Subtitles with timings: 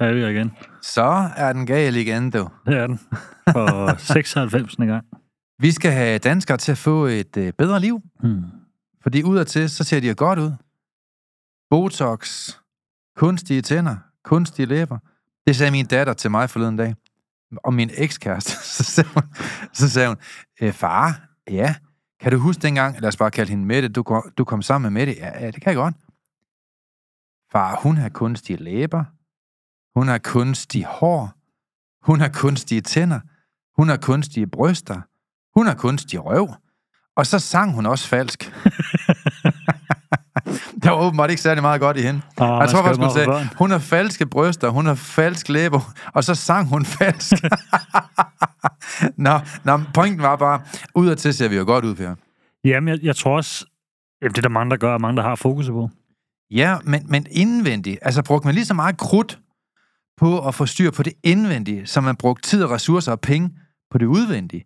[0.00, 0.52] er vi igen.
[0.82, 2.48] Så er den gal igen, du.
[2.66, 2.98] Det er den.
[3.52, 4.76] For 96.
[4.76, 5.04] gang.
[5.58, 8.42] Vi skal have danskere til at få et øh, bedre liv, Hmm.
[9.02, 10.52] fordi udadtil, så ser de jo godt ud.
[11.70, 12.50] Botox,
[13.16, 14.98] kunstige tænder, kunstige læber.
[15.46, 16.94] Det sagde min datter til mig forleden dag.
[17.64, 18.50] Og min ekskæreste.
[18.76, 19.22] Så sagde hun,
[19.72, 20.16] så sagde hun
[20.62, 21.20] øh, far,
[21.50, 21.74] ja,
[22.20, 24.92] kan du huske dengang, lad os bare kalde hende Mette, du, kom- du kom sammen
[24.92, 25.20] med Mette?
[25.20, 25.94] Ja, ja, det kan jeg godt.
[27.52, 29.04] Far, hun har kunstige læber.
[29.96, 31.32] Hun har kunstige hår.
[32.02, 33.20] Hun har kunstige tænder.
[33.76, 35.00] Hun har kunstige bryster.
[35.58, 36.54] Hun har kunstig røv.
[37.16, 38.44] Og så sang hun også falsk.
[40.82, 42.20] der var åbenbart ikke særlig meget godt i hende.
[42.38, 46.24] Ah, jeg tror faktisk, hun sagde, hun har falske bryster, hun har falsk læber, og
[46.24, 47.32] så sang hun falsk.
[49.26, 50.60] nå, nå, pointen var bare,
[50.94, 52.14] udadtil ser vi jo godt ud, Per.
[52.64, 53.66] Jamen, jeg, jeg tror også,
[54.22, 55.90] det er der mange, der gør, og mange, der har fokus på.
[56.50, 59.38] Ja, men, men indvendigt, altså brugte man lige så meget krudt
[60.16, 63.50] på at få styr på det indvendige, som man brugte tid og ressourcer og penge
[63.90, 64.64] på det udvendige.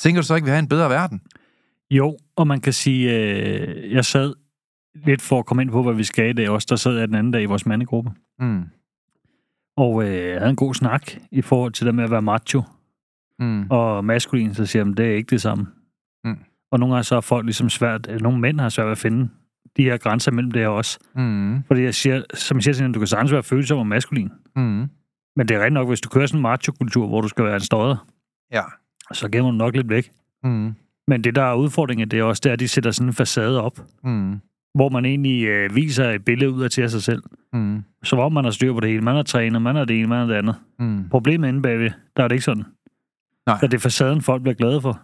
[0.00, 1.20] Tænker du så ikke, vi har en bedre verden?
[1.90, 4.34] Jo, og man kan sige, øh, jeg sad
[5.04, 7.08] lidt for at komme ind på, hvad vi skal i dag også, der sad jeg
[7.08, 8.62] den anden dag i vores mandegruppe, Mm.
[9.76, 12.62] og øh, jeg havde en god snak i forhold til det med at være macho
[13.38, 13.66] Mm.
[13.70, 15.66] og maskulin, så siger jeg, det er ikke det samme.
[16.24, 16.38] Mm.
[16.72, 19.28] Og nogle gange så er folk ligesom svært, nogle mænd har svært ved at finde
[19.76, 20.98] de her grænser mellem det her også.
[21.14, 21.62] Mm.
[21.66, 24.30] Fordi jeg siger, som jeg siger til hende, du kan sagtens være følsom og maskulin.
[24.56, 24.88] Mm.
[25.36, 27.54] Men det er rigtigt nok, hvis du kører sådan en macho-kultur, hvor du skal være
[27.54, 28.06] en stodder,
[28.52, 28.62] Ja.
[29.12, 30.10] så gemmer du nok lidt væk.
[30.44, 30.74] Mm.
[31.08, 33.12] Men det, der er udfordringen, det er også, det er, at de sætter sådan en
[33.12, 34.40] facade op, Mm.
[34.74, 37.22] hvor man egentlig øh, viser et billede ud af til sig selv.
[37.52, 37.82] Mm.
[38.04, 39.00] Så hvor man har styr på det hele.
[39.02, 40.54] Man er træner, man er det ene, man er det andet.
[40.78, 41.08] Mm.
[41.10, 42.64] Problemet inde bagved, der er det ikke sådan.
[43.46, 43.58] Nej.
[43.60, 45.00] Så det er facaden, folk bliver glade for.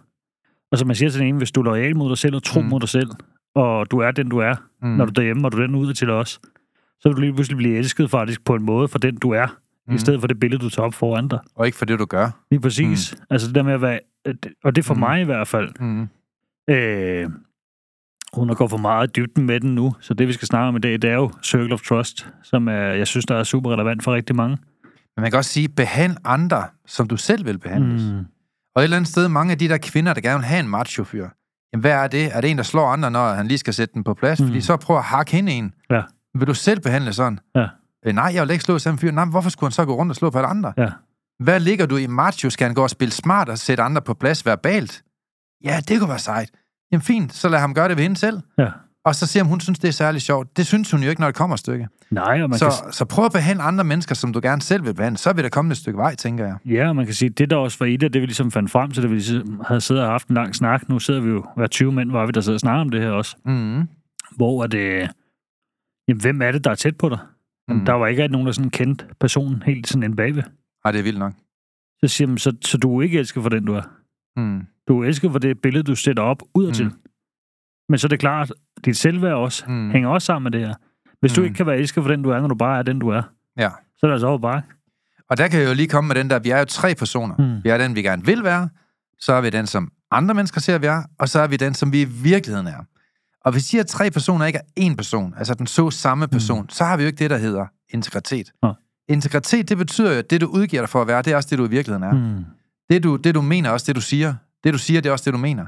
[0.71, 2.43] Og som man siger til den ene, hvis du er lojal mod dig selv og
[2.43, 2.67] tro mm.
[2.67, 3.09] mod dig selv,
[3.55, 4.87] og du er den, du er, Mm.
[4.89, 6.29] når du er derhjemme, og du er den ud til os,
[6.99, 9.47] så vil du lige pludselig blive elsket faktisk på en måde for den, du er,
[9.87, 9.95] mm.
[9.95, 11.39] I stedet for det billede, du tager op foran dig.
[11.55, 12.29] Og ikke for det, du gør.
[12.51, 13.15] Lige præcis.
[13.17, 13.23] Mm.
[13.29, 13.99] Altså det der med at være...
[14.63, 14.99] Og det er for Mm.
[14.99, 15.69] mig i hvert fald.
[15.79, 16.07] Mm.
[16.69, 17.29] Øh,
[18.37, 19.93] uden at gå for meget dybden med den nu.
[19.99, 22.67] Så det, vi skal snakke om i dag, det er jo Circle of Trust, som
[22.67, 24.57] er, jeg synes, der er super relevant for rigtig mange.
[25.15, 28.01] Men man kan også sige, behandle andre, som du selv vil behandles.
[28.11, 28.17] Mm.
[28.75, 30.67] Og et eller andet sted, mange af de der kvinder, der gerne vil have en
[30.69, 31.29] macho-fyr,
[31.73, 32.35] jamen hvad er det?
[32.35, 34.39] Er det en, der slår andre, når han lige skal sætte den på plads?
[34.39, 34.47] Mm.
[34.47, 35.73] Fordi så prøv at hakke hende en.
[35.89, 36.01] Ja.
[36.35, 37.39] Vil du selv behandle sådan?
[37.55, 37.67] Ja.
[38.05, 39.11] Øh, nej, jeg vil ikke slå samme fyr.
[39.11, 40.73] Nej, hvorfor skulle han så gå rundt og slå på alle andre?
[40.77, 40.89] Ja.
[41.39, 42.49] Hvad ligger du i macho?
[42.49, 45.03] Skal han gå og spille smart og sætte andre på plads verbalt?
[45.63, 46.49] Ja, det kunne være sejt.
[46.91, 48.39] Jamen fint, så lad ham gøre det ved hende selv.
[48.57, 48.69] Ja.
[49.07, 50.57] Og så se, om hun synes, det er særlig sjovt.
[50.57, 51.87] Det synes hun jo ikke, når det kommer et stykke.
[52.11, 54.85] Nej, og man Så, kan, så prøv at behandle andre mennesker, som du gerne selv
[54.85, 55.17] vil behandle.
[55.17, 56.57] Så vil der komme et stykke vej, tænker jeg.
[56.65, 58.71] ja, og man kan sige, det der også var i det, det vi ligesom fandt
[58.71, 60.89] frem til, da vi ligesom havde siddet og haft en lang snak.
[60.89, 63.01] Nu sidder vi jo, hver 20 mænd var vi, der sidder og snakker om det
[63.01, 63.35] her også.
[63.45, 63.83] Mm.
[64.35, 65.09] Hvor er det...
[66.07, 67.19] Jamen, hvem er det, der er tæt på dig?
[67.67, 67.75] Mm.
[67.75, 67.85] Mm.
[67.85, 70.43] Der var ikke nogen, der sådan kendte personen helt sådan en bagved.
[70.85, 71.33] Ej, det er vildt nok.
[72.03, 73.81] Så siger man, så, så du er ikke elsket for den, du er.
[74.35, 74.61] Mm.
[74.87, 76.85] Du er elsket for det billede, du sætter op udadtil.
[76.85, 76.93] Mm.
[77.89, 78.51] Men så er det klart,
[78.85, 79.73] dit selvværd også Mm.
[79.73, 79.91] mm.
[79.91, 80.75] hænger også sammen med det her.
[81.19, 81.45] Hvis du Mm.
[81.45, 83.21] ikke kan være elsket for den, du er, når du bare er den, du er,
[83.57, 83.69] Ja.
[83.97, 84.61] så er det altså over bare.
[85.29, 87.35] Og der kan jeg jo lige komme med den der, vi er jo tre personer.
[87.37, 87.43] Mm.
[87.43, 87.63] Mm.
[87.63, 88.69] Vi er den, vi gerne vil være,
[89.19, 91.73] så er vi den, som andre mennesker ser, vi er, og så er vi den,
[91.73, 92.83] som vi i virkeligheden er.
[93.45, 96.61] Og hvis de her tre personer ikke er én person, altså den så samme person,
[96.61, 96.69] mm.
[96.69, 98.51] så har vi jo ikke det, der hedder integritet.
[98.61, 98.73] Nej.
[99.09, 101.49] Integritet, det betyder jo, at det, du udgiver dig for at være, det er også
[101.51, 102.11] det, du i virkeligheden er.
[102.11, 102.37] Mm.
[102.37, 102.45] Mm.
[102.89, 104.33] Det, du, det, du mener, er også det, du siger.
[104.63, 105.65] Det, du siger, det er også det, du mener.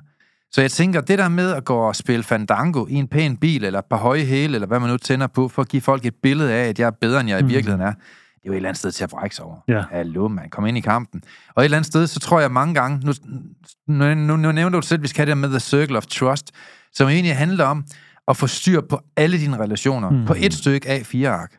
[0.52, 3.64] Så jeg tænker, det der med at gå og spille fandango i en pæn bil,
[3.64, 6.06] eller et par høje hæle, eller hvad man nu tænder på, for at give folk
[6.06, 7.50] et billede af, at jeg er bedre, end jeg i Mm.
[7.50, 9.58] virkeligheden er, det er jo et eller andet sted til at brække sig over.
[9.68, 9.84] Ja.
[9.92, 10.50] Hallo, man.
[10.50, 11.22] Kom ind i kampen.
[11.56, 13.14] Og et eller andet sted, så tror jeg mange gange, nu,
[13.88, 16.52] nu, nu, nu nævner du selv, vi skal have det med The Circle of Trust,
[16.94, 17.84] som egentlig handler om
[18.28, 20.18] at få styr på alle dine relationer mm.
[20.18, 20.26] Mm.
[20.26, 21.58] på et stykke A4-ark.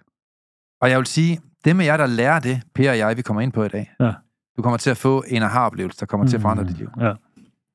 [0.81, 3.41] Og jeg vil sige, dem af jer, der lærer det, Per og jeg, vi kommer
[3.41, 4.13] ind på i dag, Ja.
[4.57, 6.89] du kommer til at få en aha-oplevelse, der kommer til at forandre dit liv.
[7.01, 7.13] Ja.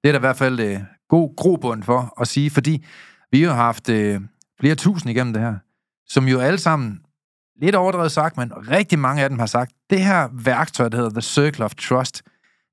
[0.03, 0.79] Det er der i hvert fald øh,
[1.09, 2.85] god grobund for at sige, fordi
[3.31, 4.21] vi har haft øh,
[4.59, 5.55] flere tusind igennem det her,
[6.07, 6.99] som jo alle sammen,
[7.61, 11.11] lidt overdrevet sagt, men rigtig mange af dem har sagt, det her værktøj, der hedder
[11.11, 12.23] The Circle of Trust,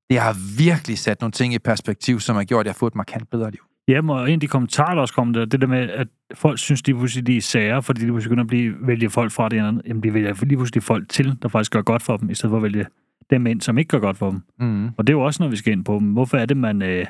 [0.09, 2.91] det har virkelig sat nogle ting i perspektiv, som har gjort, at jeg har fået
[2.91, 3.61] et markant bedre liv.
[3.87, 6.59] Jamen, og en af de kommentarer, der også kom der, det der med, at folk
[6.59, 9.49] synes, de pludselig de er sager, fordi de pludselig begynder at blive, vælge folk fra
[9.49, 9.81] det andet.
[9.87, 12.51] Jamen, de vælger lige pludselig folk til, der faktisk gør godt for dem, i stedet
[12.51, 12.85] for at vælge
[13.29, 14.41] dem ind, som ikke gør godt for dem.
[14.59, 14.87] Mm.
[14.97, 15.99] Og det er jo også noget, vi skal ind på.
[15.99, 17.05] Hvorfor er det, man øh,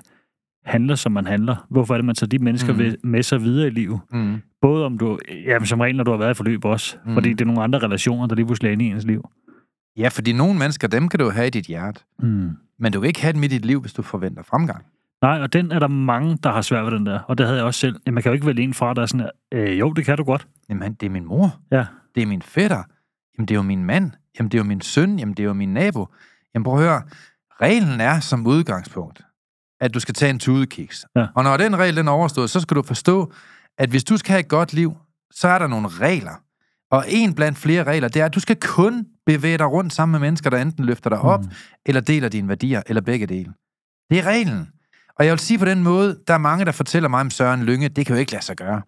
[0.65, 1.65] handler, som man handler?
[1.69, 2.95] Hvorfor er det, man tager de mennesker Mm.
[3.09, 3.99] med sig videre i livet?
[4.11, 4.41] Mm.
[4.61, 7.13] Både om du, jamen som regel, når du har været i forløb også, Mm.
[7.13, 9.29] fordi det er nogle andre relationer, der lige pludselig er inde i ens liv.
[9.97, 12.49] Ja, fordi nogle mennesker, dem kan du have i dit hjerte, Mm.
[12.79, 14.85] men du kan ikke have dem i dit liv, hvis du forventer fremgang.
[15.21, 17.19] Nej, og den er der mange, der har svært ved den der.
[17.19, 17.95] Og det havde jeg også selv.
[18.05, 20.17] Jamen, man kan jo ikke vælge en fra, der er sådan øh, jo, det kan
[20.17, 20.47] du godt.
[20.69, 21.55] Jamen, det er min mor.
[21.71, 21.85] Ja.
[22.15, 22.83] Det er min fætter.
[23.37, 24.11] Jamen, det er jo min mand.
[24.39, 25.19] Jamen, det er jo min søn.
[25.19, 26.07] Jamen, det er jo min nabo.
[26.55, 27.01] Jamen, prøv at høre.
[27.61, 29.21] Reglen er som udgangspunkt,
[29.81, 31.05] at du skal tage en tudekiks.
[31.15, 31.27] Ja.
[31.35, 33.33] Og når den regel den er overstået, så skal du forstå,
[33.77, 34.97] at hvis du skal have et godt liv,
[35.31, 36.41] så er der nogle regler.
[36.91, 40.11] Og en blandt flere regler, det er, at du skal kun bevæge dig rundt sammen
[40.11, 41.51] med mennesker, der enten løfter dig op, mm.
[41.85, 43.53] eller deler dine værdier, eller begge dele.
[44.09, 44.69] Det er reglen.
[45.19, 47.63] Og jeg vil sige på den måde, der er mange, der fortæller mig om Søren
[47.63, 48.81] Lynge, det kan jo ikke lade sig gøre.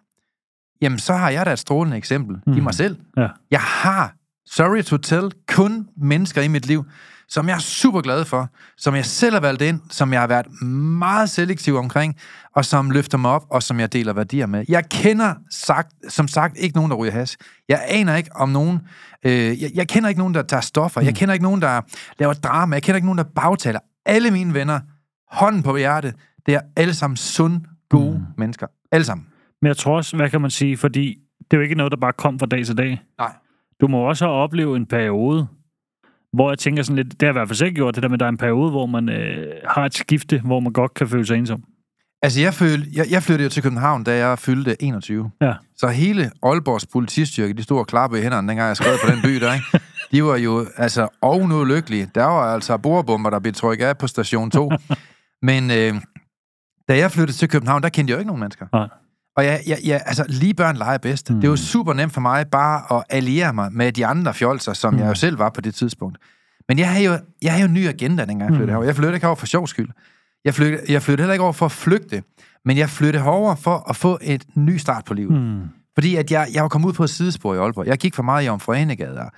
[0.82, 2.54] Jamen, så har jeg da et strålende eksempel mm.
[2.54, 2.64] i Mm.
[2.64, 2.98] mig selv.
[3.18, 3.28] Ja.
[3.52, 4.14] Jeg har,
[4.46, 6.86] sorry to tell, kun mennesker i mit liv,
[7.30, 10.28] som jeg er super glad for, som jeg selv har valgt ind, som jeg har
[10.28, 12.16] været meget selektiv omkring,
[12.56, 14.66] og som løfter mig op, og som jeg deler værdier med.
[14.70, 17.38] Jeg kender sagt, som sagt ikke nogen, der ryger has.
[17.70, 18.80] Jeg aner ikke om nogen...
[19.26, 21.02] Øh, jeg, jeg kender ikke nogen, der tager stoffer.
[21.02, 21.82] Jeg kender ikke nogen, der
[22.20, 22.76] laver drama.
[22.76, 23.80] Jeg kender ikke nogen, der bagtaler.
[24.06, 24.80] Alle mine venner,
[25.32, 28.26] hånden på hjertet, det er alle sammen sunde, gode mm.
[28.38, 28.68] mennesker.
[28.92, 29.28] Alle sammen.
[29.62, 31.98] Men jeg tror også, hvad kan man sige, fordi det er jo ikke noget, der
[31.98, 33.02] bare kom fra dag til dag.
[33.18, 33.34] Nej.
[33.82, 35.48] Du må også have oplevet en periode,
[36.36, 38.10] hvor jeg tænker sådan lidt, det har jeg i hvert fald selv gjort, det der
[38.10, 40.94] med, at der er en periode, hvor man øh, har et skifte, hvor man godt
[40.94, 41.64] kan føle sig ensom.
[42.22, 45.32] Altså, jeg, følte, jeg, jeg flyttede jo til København, da jeg fyldte 21.
[45.42, 45.54] Ja.
[45.78, 49.22] Så hele Aalborgs politistyrke, de stod og klappede i hænderne, dengang jeg skrev på den
[49.22, 49.66] by der, ikke?
[50.12, 52.10] De var jo altså ovenudlykkelige.
[52.16, 54.72] Der var altså bordbomber, der blev trykket af på station 2.
[55.50, 55.94] Men øh,
[56.88, 58.66] da jeg flyttede til København, der kendte jeg jo ikke nogen mennesker.
[58.74, 58.88] Nej.
[59.38, 61.30] Og jeg, jeg, jeg, altså, lige børn leger bedst.
[61.30, 61.42] Mm.
[61.42, 64.94] Det var super nemt for mig bare at alliere mig med de andre fjolser, som
[64.94, 65.00] mm.
[65.00, 66.18] jeg jo selv var på det tidspunkt.
[66.68, 68.70] Men jeg havde jo, jeg havde jo en ny agenda, dengang jeg flyttede Mm.
[68.70, 68.86] herover.
[68.86, 69.90] Jeg flyttede ikke over for sjov skyld.
[70.46, 72.24] Jeg flyttede, jeg flyttede heller ikke over for at flygte,
[72.66, 75.42] men jeg flyttede herover for at få et ny start på livet.
[75.42, 75.62] Mm.
[75.94, 77.86] Fordi at jeg, jeg var kommet ud på et sidespor i Aalborg.
[77.88, 79.30] Jeg gik for meget i omforenegader,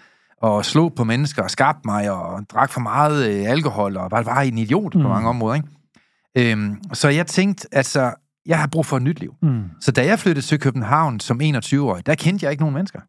[0.41, 4.21] og slog på mennesker, og skabte mig, og drak for meget øh, alkohol, og var,
[4.21, 5.01] var en idiot mm.
[5.01, 5.13] på Mm.
[5.13, 5.55] mange områder.
[5.55, 6.51] Ikke?
[6.51, 8.11] Øhm, så jeg tænkte, altså,
[8.47, 9.33] jeg har brug for et nyt liv.
[9.41, 9.63] Mm.
[9.81, 12.99] Så da jeg flyttede til København som 21-årig, der kendte jeg ikke nogen mennesker.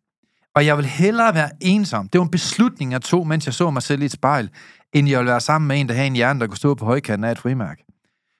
[0.55, 2.08] Og jeg vil hellere være ensom.
[2.08, 4.50] Det var en beslutning, jeg tog, mens jeg så mig selv i et spejl,
[4.93, 6.85] end jeg ville være sammen med en, der havde en hjerne, der kunne stå på
[6.85, 7.85] højkanten af et frimærke.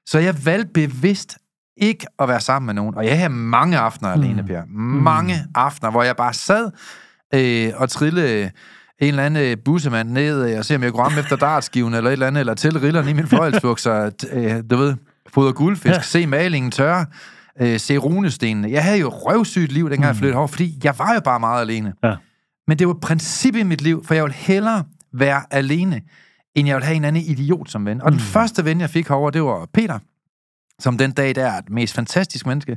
[0.07, 1.39] Så jeg valgte bevidst
[1.77, 2.95] ikke at være sammen med nogen.
[2.95, 4.23] Og jeg havde mange aftener mm.
[4.23, 4.63] alene, Per.
[5.03, 5.53] Mange mm.
[5.55, 6.71] aftener, hvor jeg bare sad
[7.35, 8.51] øh, og trillede
[9.01, 11.95] en eller anden øh, bussemand ned øh, og se, om jeg kunne ramme efter dartskiven
[11.95, 14.95] eller et eller andet, eller til rillerne i min fløjelsbukser, t- øh, du ved,
[15.29, 16.01] fodre guldfisk, ja.
[16.01, 17.07] Se malingen tørre,
[17.61, 18.71] øh, se runestenene.
[18.71, 20.07] Jeg havde jo røvsygt liv, dengang mm.
[20.07, 21.93] jeg flyttede herover, fordi jeg var jo bare meget alene.
[22.05, 22.15] Ja.
[22.67, 26.01] Men det var et princip i mit liv, for jeg ville hellere være alene,
[26.55, 28.03] end jeg ville have en anden idiot som ven.
[28.03, 28.25] Og den Mm.
[28.25, 29.99] første ven, jeg fik herover, det var Peter,
[30.81, 32.77] som den dag der er et mest fantastisk menneske.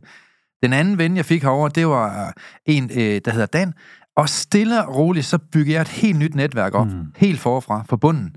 [0.64, 2.34] Den anden ven, jeg fik herover, det var øh,
[2.66, 3.74] en, øh, der hedder Dan.
[4.18, 6.88] Og stille og roligt, så byggede jeg et helt nyt netværk op.
[6.88, 7.06] Mm.
[7.18, 8.36] helt forfra, fra bunden.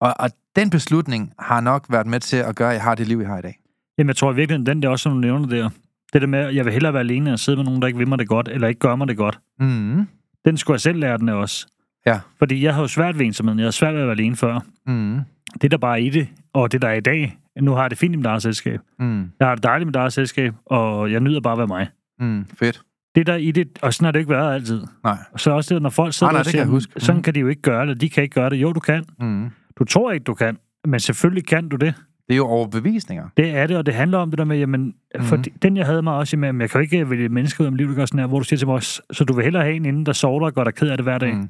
[0.00, 3.08] Og, og den beslutning har nok været med til at gøre, at jeg har det
[3.08, 3.58] liv, jeg har i dag.
[3.98, 5.68] Jamen, jeg tror virkelig, den der også, som du nævner der,
[6.12, 7.98] det der med, at jeg vil hellere være alene, at sidde med nogen, der ikke
[7.98, 9.38] vil mig det godt, eller ikke gør mig det godt.
[9.60, 10.06] Mm.
[10.44, 11.66] Den skulle jeg selv lære den af også.
[12.06, 12.20] Ja.
[12.38, 13.58] Fordi jeg har jo svært ved ensomheden.
[13.58, 14.60] Jeg har svært ved at være alene før.
[14.86, 15.20] Mm.
[15.62, 17.90] Det, der bare er i det, og det, der er i dag, nu har jeg
[17.90, 18.80] det fint mit eget selskab.
[18.98, 19.30] Mm.
[19.40, 21.88] Jeg har det dejligt med eget selskab, og jeg nyder bare at være mig.
[22.20, 22.46] Mm.
[22.58, 22.80] Fedt.
[23.14, 24.82] Det, der er i det, og sådan har det ikke været altid.
[25.04, 25.18] Nej.
[25.32, 26.92] Og så også det, når folk sidder Nej, nej, og siger, huske.
[27.00, 27.22] sådan Mhm.
[27.22, 28.56] kan de jo ikke gøre det, de kan ikke gøre det.
[28.56, 29.04] Jo, du kan.
[29.20, 29.50] Mm.
[29.78, 31.94] Du tror ikke, du kan, men selvfølgelig kan du det.
[32.28, 33.28] Det er jo overbevisninger.
[33.36, 35.26] Det er det, og det handler om det der med, jamen, mm-hmm.
[35.26, 37.72] for den jeg havde mig også med, jeg kan jo ikke vælge mennesker ud af
[37.72, 39.62] mit liv, der gør sådan her, hvor du siger til mig så du vil hellere
[39.62, 41.34] have en inden, der sover og gør dig ked af det hver dag.
[41.34, 41.48] Mm.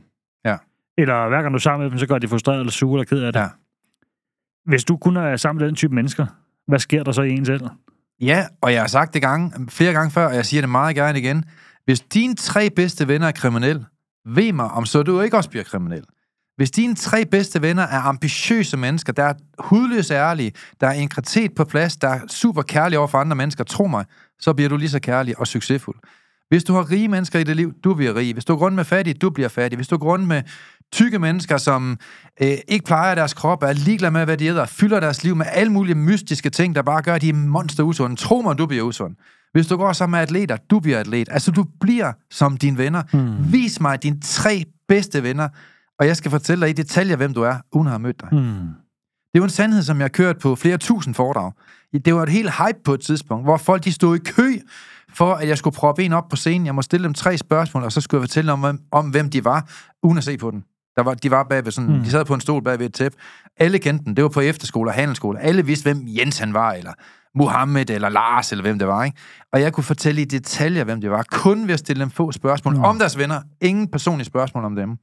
[0.98, 3.04] Eller hver gang du er sammen med dem, så gør de frustreret eller sure eller
[3.04, 3.40] ked af det.
[3.40, 3.46] Ja.
[4.66, 6.26] Hvis du kun er sammen med den type mennesker,
[6.66, 7.60] hvad sker der så i en selv?
[8.20, 10.96] Ja, og jeg har sagt det gange, flere gange før, og jeg siger det meget
[10.96, 11.44] gerne igen.
[11.84, 13.84] Hvis dine tre bedste venner er kriminelle,
[14.24, 16.04] ved mig, om så du ikke også bliver kriminel.
[16.60, 21.54] Hvis dine tre bedste venner er ambitiøse mennesker, der er hudløse ærlige, der er integritet
[21.54, 24.04] på plads, der er super kærlige over for andre mennesker, tro mig,
[24.40, 25.96] så bliver du lige så kærlig og succesfuld.
[26.48, 28.32] Hvis du har rige mennesker i dit liv, du bliver rig.
[28.32, 29.76] Hvis du går rundt med fattige, du bliver fattig.
[29.76, 30.42] Hvis du går rundt med
[30.92, 31.98] tykke mennesker, som
[32.42, 35.46] øh, ikke plejer deres krop, er ligeglade med, hvad de æder, fylder deres liv med
[35.52, 38.16] alle mulige mystiske ting, der bare gør, at de er monster usunde.
[38.16, 39.16] Tro mig, du bliver usund.
[39.52, 41.28] Hvis du går sammen med atleter, du bliver atlet.
[41.30, 43.02] Altså, du bliver som dine venner.
[43.12, 43.52] Mm.
[43.52, 45.48] Vis mig dine tre bedste venner,
[46.00, 48.28] og jeg skal fortælle dig i detaljer, hvem du er, uden at have mødt dig.
[48.32, 48.68] Mm.
[49.32, 51.52] Det er jo en sandhed, som jeg har kørt på flere tusind foredrag.
[52.04, 54.52] Det var et helt hype på et tidspunkt, hvor folk de stod i kø
[55.14, 56.66] for, at jeg skulle proppe en op på scenen.
[56.66, 59.30] Jeg må stille dem tre spørgsmål, og så skulle jeg fortælle dem om, om hvem
[59.30, 59.68] de var,
[60.02, 60.62] uden at se på dem.
[60.96, 62.02] Der var, de var bag ved sådan, mm.
[62.02, 63.18] de sad på en stol bag ved et tæppe.
[63.56, 64.16] Alle kendte den.
[64.16, 65.40] Det var på efterskole og handelsskole.
[65.40, 66.92] Alle vidste, hvem Jens han var, eller
[67.34, 69.04] Mohammed, eller Lars, eller hvem det var.
[69.04, 69.18] Ikke?
[69.52, 72.32] Og jeg kunne fortælle i detaljer, hvem det var, kun ved at stille dem få
[72.32, 72.84] spørgsmål mm.
[72.84, 73.40] om deres venner.
[73.60, 74.96] Ingen personlige spørgsmål om dem.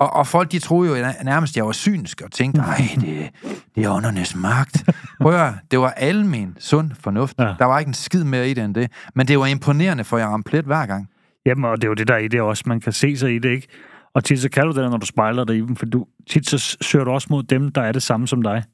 [0.00, 3.30] Og, og folk, de troede jo nærmest, jeg var synsk, og tænkte, nej, det,
[3.74, 4.90] det er åndernes magt.
[5.20, 7.38] Prøv at det var almen sund fornuft.
[7.38, 7.54] Ja.
[7.58, 8.92] Der var ikke en skid mere i det end det.
[9.14, 11.08] Men det var imponerende, for jeg ramte plet hver gang.
[11.46, 12.64] Jamen, og det er jo det, der er i det også.
[12.66, 13.68] Man kan se sig i det, ikke?
[14.14, 16.48] Og tit så kan du det, når du spejler dig i dem, for du, tit
[16.48, 18.64] så søger du også mod dem, der er det samme som dig.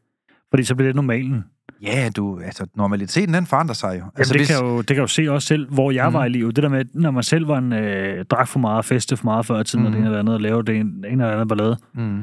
[0.51, 1.45] Fordi så bliver det normalen.
[1.83, 3.95] Ja, du, altså normaliteten, den forandrer sig jo.
[3.95, 4.49] Jamen, altså, det, hvis...
[4.49, 6.15] kan jo det kan jo se også selv, hvor jeg mm.
[6.15, 6.57] var i livet.
[6.57, 9.47] Det der med, når man selv var en øh, drak for meget, feste for meget
[9.47, 9.87] før tiden, mm.
[9.87, 11.77] og det ene eller andet, og lave det en, en eller anden ballade.
[11.95, 12.23] Mm.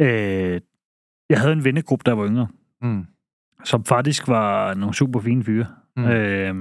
[0.00, 0.60] Øh,
[1.30, 2.46] jeg havde en vennegruppe, der var yngre,
[2.82, 3.06] mm.
[3.64, 5.66] som faktisk var nogle super fine fyre.
[5.96, 6.04] Mm.
[6.04, 6.54] Øh,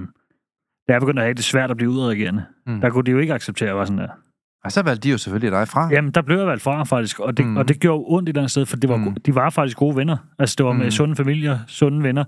[0.88, 2.82] da jeg begyndte at have det svært at blive udreagerende, mm.
[2.82, 4.10] der kunne de jo ikke acceptere, at jeg var sådan der.
[4.64, 5.90] Og så valgte de jo selvfølgelig dig fra.
[5.92, 7.20] Jamen, der blev jeg valgt fra, faktisk.
[7.20, 7.58] Og det, mm.
[7.58, 9.16] og det gjorde ondt i den sted, for det var, mm.
[9.16, 10.18] de var faktisk gode venner.
[10.40, 10.92] Altså, det var med mm.
[10.92, 12.24] sunde familier, sunde venner,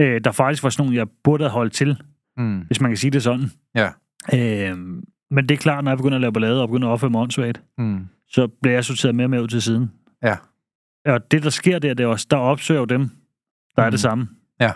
[0.00, 2.02] øh, der faktisk var sådan nogle, jeg burde have holdt til,
[2.36, 2.58] mm.
[2.58, 3.50] hvis man kan sige det sådan.
[3.74, 3.88] Ja.
[4.34, 4.78] Øh,
[5.30, 7.20] men det er klart, når jeg begynder at lave ballade og begynder at opføre mig
[7.20, 8.06] åndssvagt, mm.
[8.28, 9.90] så bliver jeg sorteret mere og mere ud til siden.
[10.22, 10.36] Ja.
[11.06, 13.00] Og det, der sker der, det er også, der opsøger dem,
[13.76, 13.86] der mm.
[13.86, 14.28] er det samme.
[14.60, 14.72] Ja.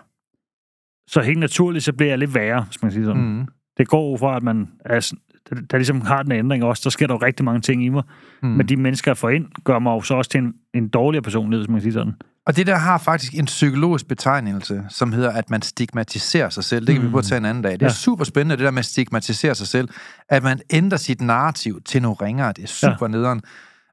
[1.09, 3.23] Så helt naturligt, så bliver jeg lidt værre, hvis man siger sådan.
[3.23, 3.47] Mm.
[3.79, 5.13] Det går fra, at man er
[5.51, 7.89] der, der ligesom har den ændring også, der sker der jo rigtig mange ting i
[7.89, 8.03] mig.
[8.43, 8.49] Mm.
[8.49, 11.23] Men de mennesker, jeg får ind, gør mig jo så også til en, en dårligere
[11.23, 12.13] personlighed, hvis man kan sige sådan.
[12.47, 16.87] Og det der har faktisk en psykologisk betegnelse, som hedder, at man stigmatiserer sig selv.
[16.87, 17.09] Det kan mm.
[17.09, 17.73] vi prøve at tage en anden dag.
[17.73, 17.93] Det er ja.
[17.93, 19.89] super spændende, det der med at stigmatisere sig selv.
[20.29, 22.53] At man ændrer sit narrativ til noget ringere.
[22.53, 23.09] Det er super ja.
[23.09, 23.43] nederen.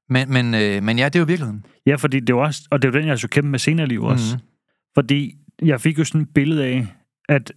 [0.09, 1.65] Men, men, øh, men ja, det er jo virkeligheden.
[1.85, 3.87] Ja, fordi det er også, og det er jo den, jeg har kæmpe med senere
[3.87, 4.35] liv også.
[4.35, 4.41] Mm.
[4.93, 6.87] Fordi jeg fik jo sådan et billede af,
[7.29, 7.51] at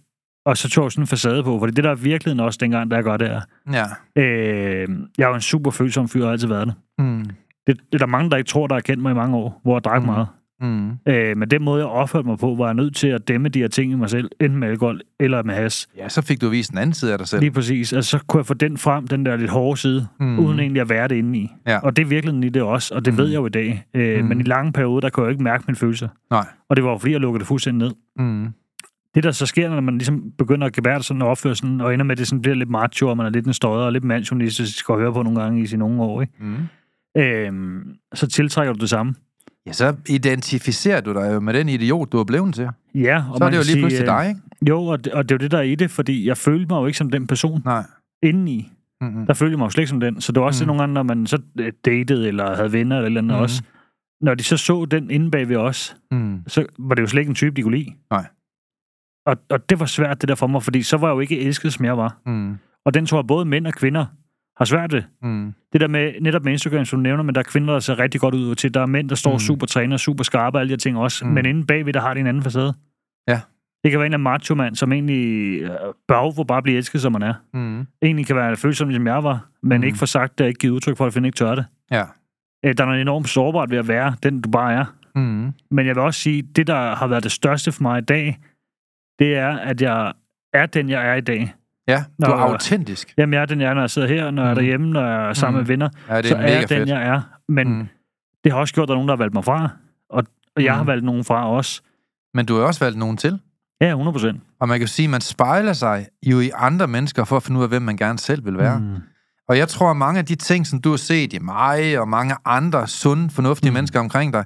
[0.45, 2.91] og så tog jeg sådan en facade på, for det der er virkeligheden også dengang,
[2.91, 3.41] da jeg gør det her.
[3.73, 3.85] Ja.
[4.21, 6.75] Øh, jeg er jo en super følsom fyr, og har altid været det.
[6.99, 7.25] Mm.
[7.67, 7.77] det.
[7.77, 9.75] Det er der mange, der ikke tror, der har kendt mig i mange år, hvor
[9.75, 10.05] jeg drak mm.
[10.05, 10.27] meget.
[10.61, 10.91] Mm.
[11.07, 13.59] Øh, men den måde, jeg opførte mig på, var jeg nødt til at dæmme de
[13.59, 15.87] her ting i mig selv, enten med alkohol eller med has.
[15.97, 17.41] Ja, så fik du vist en anden side af dig selv.
[17.41, 17.93] Lige præcis.
[17.93, 20.39] Altså, så kunne jeg få den frem, den der lidt hårde side, mm.
[20.39, 21.51] uden egentlig at være det inde i.
[21.67, 21.79] Ja.
[21.79, 23.17] Og det er virkelig i det også, og det mm.
[23.17, 23.85] ved jeg jo i dag.
[23.93, 24.27] Øh, mm.
[24.27, 26.07] Men i lange perioder, der kunne jeg ikke mærke mine følelser.
[26.31, 26.45] Nej.
[26.69, 27.95] Og det var jo fordi, jeg lukkede det fuldstændig ned.
[28.25, 28.53] Mm
[29.15, 31.93] det, der så sker, når man ligesom begynder at gebære sådan og opføre sådan, og
[31.93, 33.91] ender med, at det sådan bliver lidt macho, og man er lidt en støder og
[33.91, 36.33] lidt mandsjournalistisk at høre på nogle gange i sine unge år, ikke?
[36.39, 36.55] Mm.
[37.17, 39.15] Øhm, så tiltrækker du det samme.
[39.67, 42.69] Ja, så identificerer du dig jo med den idiot, du er blevet til.
[42.95, 44.41] Ja, og så er det jo lige pludselig øh, dig, ikke?
[44.69, 46.65] Jo, og det, og det er jo det, der er i det, fordi jeg følte
[46.69, 47.61] mig jo ikke som den person.
[47.65, 47.83] Nej.
[48.23, 48.71] Indeni.
[49.01, 49.25] Mm-hmm.
[49.25, 50.21] Der følte jeg mig jo slet ikke som den.
[50.21, 50.67] Så det var også mm.
[50.67, 53.41] nogle gange, når man så øh, datede, eller havde venner, eller eller andet mm.
[53.41, 53.63] også.
[54.21, 56.41] Når de så så den inde bag ved os, mm.
[56.47, 57.91] så var det jo slet ikke en type, de kunne lide.
[58.11, 58.25] Nej.
[59.25, 61.39] Og, og det var svært, det der for mig, fordi så var jeg jo ikke
[61.39, 62.17] elsket, som jeg var.
[62.25, 62.57] Mm.
[62.85, 64.05] Og den tror jeg, både mænd og kvinder
[64.57, 65.03] har svært ved.
[65.21, 65.53] Mm.
[65.73, 67.99] Det der med, netop med Instagram, som du nævner, men der er kvinder, der ser
[67.99, 68.73] rigtig godt ud til.
[68.73, 69.39] Der er mænd, der står mm.
[69.39, 71.25] super træner, super skarpe og alle de her ting også.
[71.25, 71.31] Mm.
[71.31, 72.73] Men inde bagved, der har de en anden facade.
[73.27, 73.39] Ja.
[73.83, 75.69] Det kan være en af macho-mand, som egentlig øh,
[76.07, 77.33] behov for bare blive elsket, som man er.
[77.53, 77.87] Mm.
[78.01, 79.83] Egentlig kan være følsom, som jeg var, men mm.
[79.83, 81.65] ikke for sagt, der ikke givet udtryk for, at jeg ikke tør det.
[81.91, 82.03] Ja.
[82.65, 84.85] Øh, der er noget enormt sårbart ved at være den, du bare er.
[85.15, 85.53] Mm.
[85.71, 88.37] Men jeg vil også sige, det, der har været det største for mig i dag,
[89.19, 90.13] det er, at jeg
[90.53, 91.53] er den, jeg er i dag.
[91.87, 93.13] Ja, du er autentisk.
[93.17, 94.55] Jamen, jeg er den, jeg er, når jeg sidder her, når jeg er mm.
[94.55, 95.63] derhjemme, når jeg er sammen mm.
[95.63, 95.89] med venner.
[96.09, 96.89] Ja, det er så er jeg den, fedt.
[96.89, 97.21] jeg er.
[97.49, 97.87] Men mm.
[98.43, 99.69] det har også gjort, at der er nogen, der har valgt mig fra.
[100.09, 100.23] Og,
[100.55, 100.77] og jeg mm.
[100.77, 101.81] har valgt nogen fra også.
[102.33, 103.39] Men du har også valgt nogen til.
[103.81, 104.41] Ja, 100 procent.
[104.59, 107.57] Og man kan sige, at man spejler sig jo i andre mennesker for at finde
[107.57, 108.79] ud af, hvem man gerne selv vil være.
[108.79, 108.95] Mm.
[109.47, 112.07] Og jeg tror, at mange af de ting, som du har set i mig og
[112.07, 113.73] mange andre sunde, fornuftige mm.
[113.73, 114.45] mennesker omkring dig,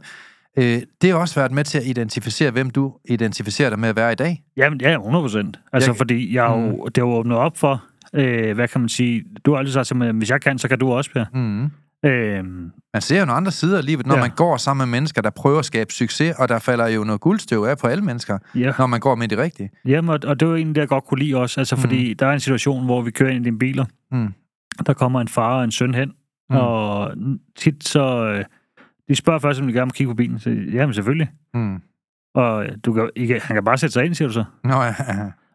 [0.58, 3.96] Øh, det har også været med til at identificere, hvem du identificerer dig med at
[3.96, 4.44] være i dag.
[4.58, 5.60] Jamen, ja, 100 procent.
[5.74, 6.78] Altså, jeg, fordi jeg jo, mm.
[6.86, 9.92] det har jo åbnet op for, øh, hvad kan man sige, du har altid sagt
[9.92, 11.26] at hvis jeg kan, så kan du også, Per.
[11.34, 11.72] Mm.
[12.06, 14.22] Øhm, man ser jo nogle andre sider af livet, når ja.
[14.22, 17.22] man går sammen med mennesker, der prøver at skabe succes, og der falder jo noget
[17.22, 18.72] guldstøv af på alle mennesker, ja.
[18.78, 19.70] når man går med det rigtige.
[19.86, 21.82] Jamen, og, og det var egentlig det, jeg godt kunne lide også, altså, mm.
[21.82, 24.34] fordi der er en situation, hvor vi kører ind i dine biler, mm.
[24.86, 26.12] der kommer en far og en søn hen,
[26.50, 26.56] mm.
[26.56, 27.12] og
[27.58, 28.26] tit så...
[28.26, 28.46] Øh,
[29.10, 30.40] de spørger først, om de gerne må kigge på bilen.
[30.40, 31.30] Så, jamen, selvfølgelig.
[31.54, 31.82] Mm.
[32.36, 34.44] Og du kan, ikke, han kan bare sætte sig ind, siger du så.
[34.64, 34.94] Nå, ja.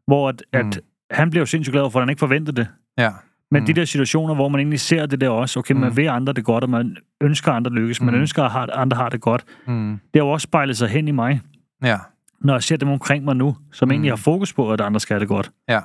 [0.06, 0.72] Hvor at, at mm.
[1.10, 2.68] han bliver jo sindssygt glad for, at han ikke forventede det.
[2.98, 3.10] Ja.
[3.50, 3.66] Men mm.
[3.66, 5.80] de der situationer, hvor man egentlig ser det der også, okay, mm.
[5.80, 8.06] man vil andre det godt, og man ønsker andre lykkes, mm.
[8.06, 9.44] man ønsker, at andre har det godt.
[9.66, 9.90] Mm.
[9.90, 11.40] Det har jo også spejlet sig hen i mig.
[11.82, 11.98] Ja.
[12.40, 13.92] Når jeg ser dem omkring mig nu, som mm.
[13.92, 15.50] egentlig har fokus på, at andre skal have det godt.
[15.68, 15.80] Ja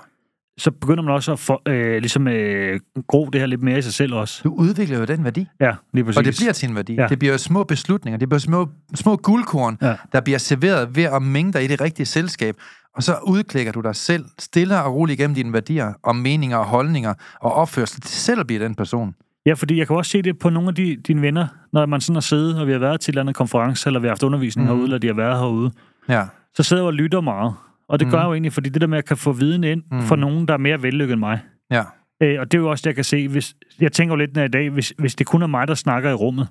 [0.59, 3.81] så begynder man også at for, øh, ligesom, øh, gro det her lidt mere i
[3.81, 4.41] sig selv også.
[4.43, 5.47] Du udvikler jo den værdi.
[5.61, 6.17] Ja, lige præcis.
[6.17, 6.93] Og det bliver til en værdi.
[6.95, 7.07] Ja.
[7.07, 9.95] Det bliver jo små beslutninger, det bliver små, små guldkorn, ja.
[10.11, 12.55] der bliver serveret ved at mængde dig i det rigtige selskab.
[12.95, 16.65] Og så udklikker du dig selv stille og roligt igennem dine værdier og meninger og
[16.65, 19.15] holdninger og opførsel til selv at blive den person.
[19.45, 22.01] Ja, fordi jeg kan også se det på nogle af de, dine venner, når man
[22.01, 24.11] sådan har siddet, og vi har været til en eller anden konference, eller vi har
[24.11, 24.73] haft undervisning mm.
[24.73, 25.71] herude, eller de har været herude.
[26.09, 26.23] Ja.
[26.55, 27.53] Så sidder jeg og lytter meget.
[27.89, 28.11] Og det mm.
[28.11, 30.01] gør jeg jo egentlig, fordi det der med, at jeg kan få viden ind mm.
[30.01, 31.39] for nogen, der er mere vellykket end mig.
[31.71, 31.83] Ja.
[32.23, 33.27] Øh, og det er jo også det, jeg kan se.
[33.27, 36.09] Hvis, jeg tænker jo lidt i dag, hvis, hvis det kun er mig, der snakker
[36.09, 36.47] i rummet,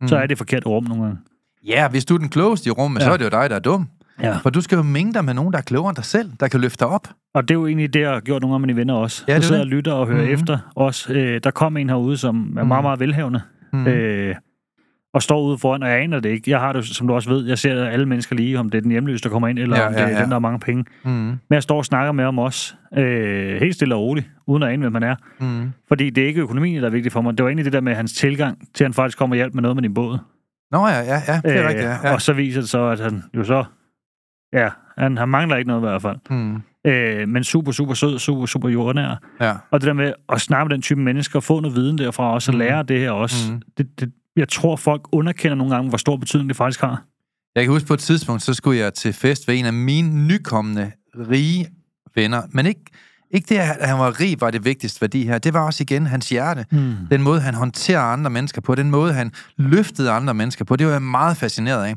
[0.00, 0.08] mm.
[0.08, 1.18] så er det forkert rum nogle gange.
[1.66, 3.04] Ja, hvis du er den klogeste i rummet, ja.
[3.04, 3.88] så er det jo dig, der er dum.
[4.22, 4.36] Ja.
[4.36, 6.48] For du skal jo mængde dig med nogen, der er klogere end dig selv, der
[6.48, 7.08] kan løfte dig op.
[7.34, 9.24] Og det er jo egentlig det, jeg har gjort nogle af mine venner også.
[9.28, 10.34] Ja, det sidder og lytter og hører mm-hmm.
[10.34, 11.10] efter os.
[11.10, 12.68] Øh, der kom en herude, som er mm.
[12.68, 13.40] meget, meget velhavende.
[13.72, 13.86] Mm.
[13.86, 14.34] Øh,
[15.14, 16.50] og står ude foran, og jeg aner det ikke.
[16.50, 18.82] Jeg har det, som du også ved, jeg ser alle mennesker lige, om det er
[18.82, 20.20] den hjemløse, der kommer ind, eller ja, om det er ja, ja.
[20.20, 20.84] den, der har mange penge.
[21.04, 21.10] Mm.
[21.10, 24.68] Men jeg står og snakker med om os, øh, helt stille og roligt, uden at
[24.68, 25.16] ane, hvem man er.
[25.40, 25.72] Mm.
[25.88, 27.38] Fordi det er ikke økonomien, der er vigtigt for mig.
[27.38, 29.54] Det var egentlig det der med hans tilgang til, at han faktisk kommer og hjælper
[29.54, 30.18] med noget med din båd.
[30.70, 32.14] Nå ja, ja, ja, det er øh, rigtigt, ja, ja.
[32.14, 33.64] Og så viser det så, at han jo så,
[34.52, 34.68] ja,
[34.98, 36.16] han, han mangler ikke noget i hvert fald.
[36.30, 36.62] Mm.
[36.86, 39.20] Øh, men super, super sød, super, super jordnær.
[39.40, 39.52] Ja.
[39.70, 42.52] Og det der med at snakke med den type mennesker, få noget viden derfra også,
[42.52, 42.58] og mm.
[42.58, 43.62] lære det her også, mm.
[43.78, 47.04] det, det, jeg tror, folk underkender nogle gange, hvor stor betydning det faktisk har.
[47.54, 50.26] Jeg kan huske på et tidspunkt, så skulle jeg til fest ved en af mine
[50.26, 50.92] nykommende
[51.30, 51.68] rige
[52.14, 52.42] venner.
[52.50, 52.84] Men ikke,
[53.30, 55.38] ikke det, at han var rig, var det vigtigste værdi her.
[55.38, 56.66] Det var også igen hans hjerte.
[56.70, 56.94] Mm.
[57.10, 58.74] Den måde, han håndterer andre mennesker på.
[58.74, 60.76] Den måde, han løftede andre mennesker på.
[60.76, 61.94] Det var jeg meget fascineret af.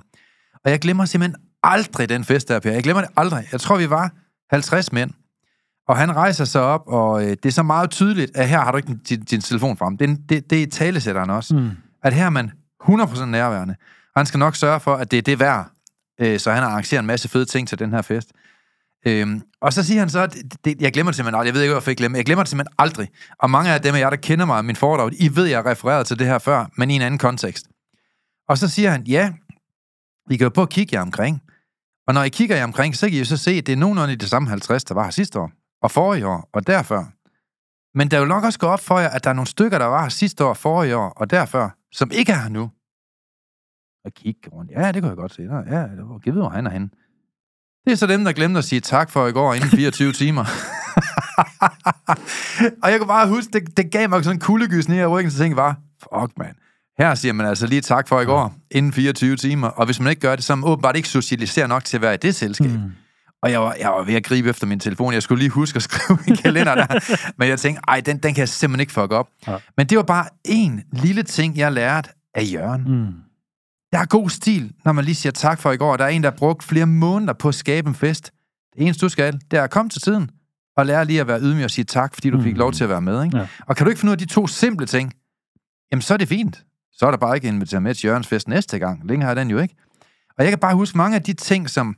[0.65, 2.72] Og jeg glemmer simpelthen aldrig den fest der, Per.
[2.72, 3.46] Jeg glemmer det aldrig.
[3.51, 4.12] Jeg tror, vi var
[4.50, 5.12] 50 mænd.
[5.88, 8.72] Og han rejser sig op, og øh, det er så meget tydeligt, at her har
[8.72, 9.98] du ikke din, din telefon frem.
[9.98, 11.56] Det, det, det er talesætteren også.
[11.56, 11.71] Mm
[12.08, 12.52] at her er man
[12.84, 13.76] 100% nærværende.
[14.15, 15.72] Og han skal nok sørge for, at det er det værd.
[16.22, 18.32] Øh, så han har arrangeret en masse fede ting til den her fest.
[19.08, 21.48] Øhm, og så siger han så, at det, jeg glemmer det simpelthen aldrig.
[21.48, 23.10] Jeg ved ikke, hvorfor jeg glemmer Jeg glemmer det simpelthen aldrig.
[23.39, 25.72] Og mange af dem af jer, der kender mig min foredrag, I ved, jeg har
[25.72, 27.67] refereret til det her før, men i en anden kontekst.
[28.50, 29.34] Og så siger han, ja,
[30.32, 31.41] I kan jo på at kigge jer omkring.
[32.08, 33.78] Og når I kigger jer omkring, så kan I jo så se, at det er
[33.78, 37.08] nogenlunde i det samme 50, der var her sidste år, og forrige år, og derfor.
[37.98, 39.86] Men der vil nok også gå op for jer, at der er nogle stykker, der
[39.86, 42.71] var her sidste år, forrige år, og derfor, som ikke er her nu.
[44.06, 44.71] Og kigge rundt.
[44.71, 45.41] Ja, det kan jeg godt se.
[45.41, 46.89] Ja, det var givet, hvor han er henne.
[47.86, 50.45] Det er så dem, der glemte at sige tak for i går inden 24 timer.
[52.84, 55.32] og jeg kunne bare huske, det, det gav mig sådan en kuldegys ned i ryggen,
[55.32, 56.56] så tænkte jeg bare, fuck man.
[56.97, 59.67] Her siger man altså lige tak for i går, inden 24 timer.
[59.67, 62.02] Og hvis man ikke gør det, så er man åbenbart ikke socialiserer nok til at
[62.02, 62.71] være i det selskab.
[62.71, 62.91] Mm.
[63.43, 65.13] Og jeg var, jeg var ved at gribe efter min telefon.
[65.13, 67.17] Jeg skulle lige huske at skrive min kalender der.
[67.38, 69.30] Men jeg tænkte, ej, den, den kan jeg simpelthen ikke fuck op.
[69.47, 69.58] Ja.
[69.78, 72.82] Men det var bare en lille ting, jeg lærte af Jørgen.
[72.82, 73.13] Mm.
[73.91, 75.97] Der er god stil, når man lige siger tak for i går.
[75.97, 78.32] Der er en, der har brugt flere måneder på at skabe en fest.
[78.73, 80.30] Det eneste, du skal, det er at komme til tiden
[80.78, 82.60] og lære lige at være ydmyg og sige tak, fordi du fik mm.
[82.60, 83.23] lov til at være med.
[83.23, 83.38] Ikke?
[83.38, 83.47] Ja.
[83.67, 85.13] Og kan du ikke finde ud af de to simple ting,
[85.91, 86.63] jamen så er det fint.
[86.91, 89.08] Så er der bare ikke inviteret med til Jørgens fest næste gang.
[89.08, 89.76] Længere har den jo ikke.
[90.38, 91.95] Og jeg kan bare huske mange af de ting, som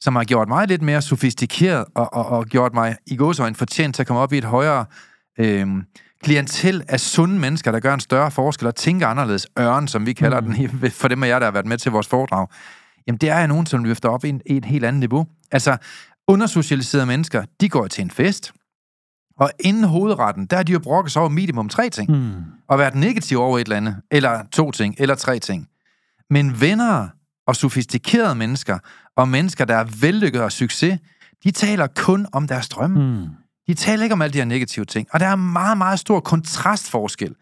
[0.00, 3.94] som har gjort mig lidt mere sofistikeret og, og, og gjort mig i gåsøjne fortjent
[3.94, 4.84] til at komme op i et højere
[5.38, 5.66] øh,
[6.22, 9.46] klientel af sunde mennesker, der gør en større forskel og tænker anderledes.
[9.58, 10.54] Ørn, som vi kalder mm.
[10.54, 12.46] den, for dem af jer, der har været med til vores foredrag.
[13.06, 15.26] Jamen, det er nogen, som løfter op i, en, i et helt andet niveau.
[15.52, 15.76] Altså,
[16.28, 18.52] undersocialiserede mennesker, de går til en fest,
[19.40, 22.10] og inden hovedretten, der er de jo brokket over minimum tre ting.
[22.10, 22.32] Mm.
[22.68, 25.68] Og været negativ over et eller andet, eller to ting, eller tre ting.
[26.30, 27.08] Men venner
[27.46, 28.78] og sofistikerede mennesker,
[29.16, 30.98] og mennesker, der er vellykket og succes,
[31.44, 33.20] de taler kun om deres drømme.
[33.20, 33.26] Mm.
[33.66, 35.08] De taler ikke om alle de her negative ting.
[35.12, 37.34] Og der er meget, meget stor kontrastforskel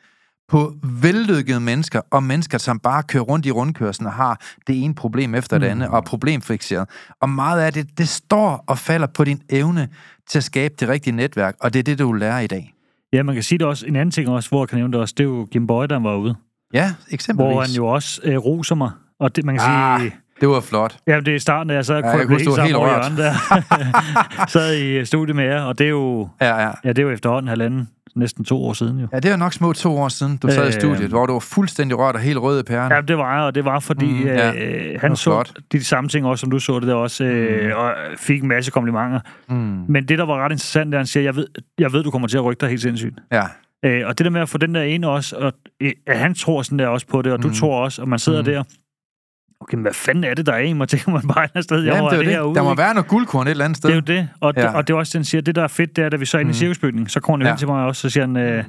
[0.49, 4.95] på vellykkede mennesker og mennesker, som bare kører rundt i rundkørslen og har det ene
[4.95, 5.61] problem efter mm.
[5.61, 6.89] det andet og er problemfixeret.
[7.21, 9.89] Og meget af det, det står og falder på din evne
[10.29, 12.75] til at skabe det rigtige netværk, og det er det, du lærer i dag.
[13.13, 13.87] Ja, man kan sige det også.
[13.87, 15.87] En anden ting også, hvor jeg kan nævne det også, det er jo Jim Boy,
[15.87, 16.35] der var ude.
[16.75, 17.53] Ja, eksempelvis.
[17.53, 18.91] Hvor han jo også øh, roser mig.
[19.21, 20.01] Og det, man kan ah.
[20.01, 20.97] sige det var flot.
[21.07, 23.35] Ja, det er i starten, jeg så ja, kunne jeg helt sammen over hjørnet der.
[24.55, 26.71] sad i studiet med jer, og det er jo, ja, ja.
[26.85, 29.07] ja, det er jo efterhånden halvanden, næsten to år siden jo.
[29.13, 31.33] Ja, det er nok små to år siden, du sad øh, i studiet, hvor du
[31.33, 32.93] var fuldstændig rørt og helt rød i pæren.
[32.93, 34.53] Ja, det var jeg, og det var fordi, mm, ja.
[34.53, 35.53] øh, han så flot.
[35.73, 37.73] de samme ting også, som du så det der også, øh, mm.
[37.77, 39.21] og fik en masse komplimenter.
[39.49, 39.85] Mm.
[39.89, 41.47] Men det, der var ret interessant, er, han siger, jeg ved,
[41.79, 43.19] jeg ved, du kommer til at rykke dig helt sindssygt.
[43.33, 43.43] Ja.
[43.85, 46.63] Øh, og det der med at få den der ene også, og øh, han tror
[46.63, 47.55] sådan der også på det, og du mm.
[47.55, 48.45] tror også, og man sidder mm.
[48.45, 48.63] der,
[49.61, 50.89] okay, men hvad fanden er det, der er i mig?
[50.93, 52.33] Tænker man bare et sted, Jamen, hvor det er det.
[52.33, 52.83] herude, Der må ikke?
[52.83, 53.89] være noget guldkorn et eller andet sted.
[53.91, 54.63] Det er jo det, og, Ja.
[54.63, 54.77] ja.
[54.77, 56.37] og det er også, den siger, det der er fedt, det er, da vi så
[56.37, 56.55] er inde i Mhm.
[56.55, 57.53] cirkusbygningen, så kommer han ja.
[57.53, 58.65] hen til mig også, så siger han, øh,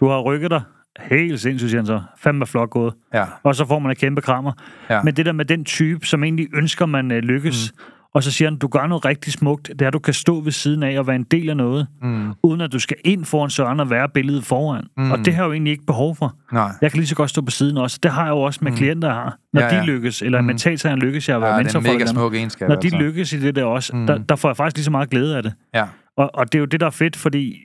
[0.00, 0.62] du har rykket dig.
[1.00, 2.02] Helt sindssygt, siger han så.
[2.18, 2.94] Fandme flot gået.
[3.14, 3.24] Ja.
[3.42, 4.52] Og så får man et kæmpe krammer.
[4.90, 5.02] Ja.
[5.02, 7.80] Men det der med den type, som egentlig ønsker, man øh, lykkes, mm.
[8.14, 10.40] Og så siger han, du gør noget rigtig smukt, det er, at du kan stå
[10.40, 12.32] ved siden af og være en del af noget, Mm.
[12.42, 14.84] uden at du skal ind foran Søren og være billedet foran.
[14.96, 15.10] Mm.
[15.12, 16.36] Og det har jeg jo egentlig ikke behov for.
[16.52, 16.70] Nej.
[16.82, 17.98] Jeg kan lige så godt stå på siden også.
[18.02, 18.76] Det har jeg jo også med mm.
[18.76, 19.36] klienter, jeg har.
[19.52, 20.46] Når Ja, ja, de lykkes, eller mm.
[20.46, 22.14] mentaltageren lykkes, jeg har været Ja, det er mentor en for mega dem.
[22.14, 22.68] smuk egenskab.
[22.68, 22.98] Når de altså.
[22.98, 24.06] lykkes i det der også, Mm.
[24.06, 25.52] der, der får jeg faktisk lige så meget glæde af det.
[25.74, 25.84] Ja.
[26.16, 27.56] Og, og det er jo det, der er fedt, fordi,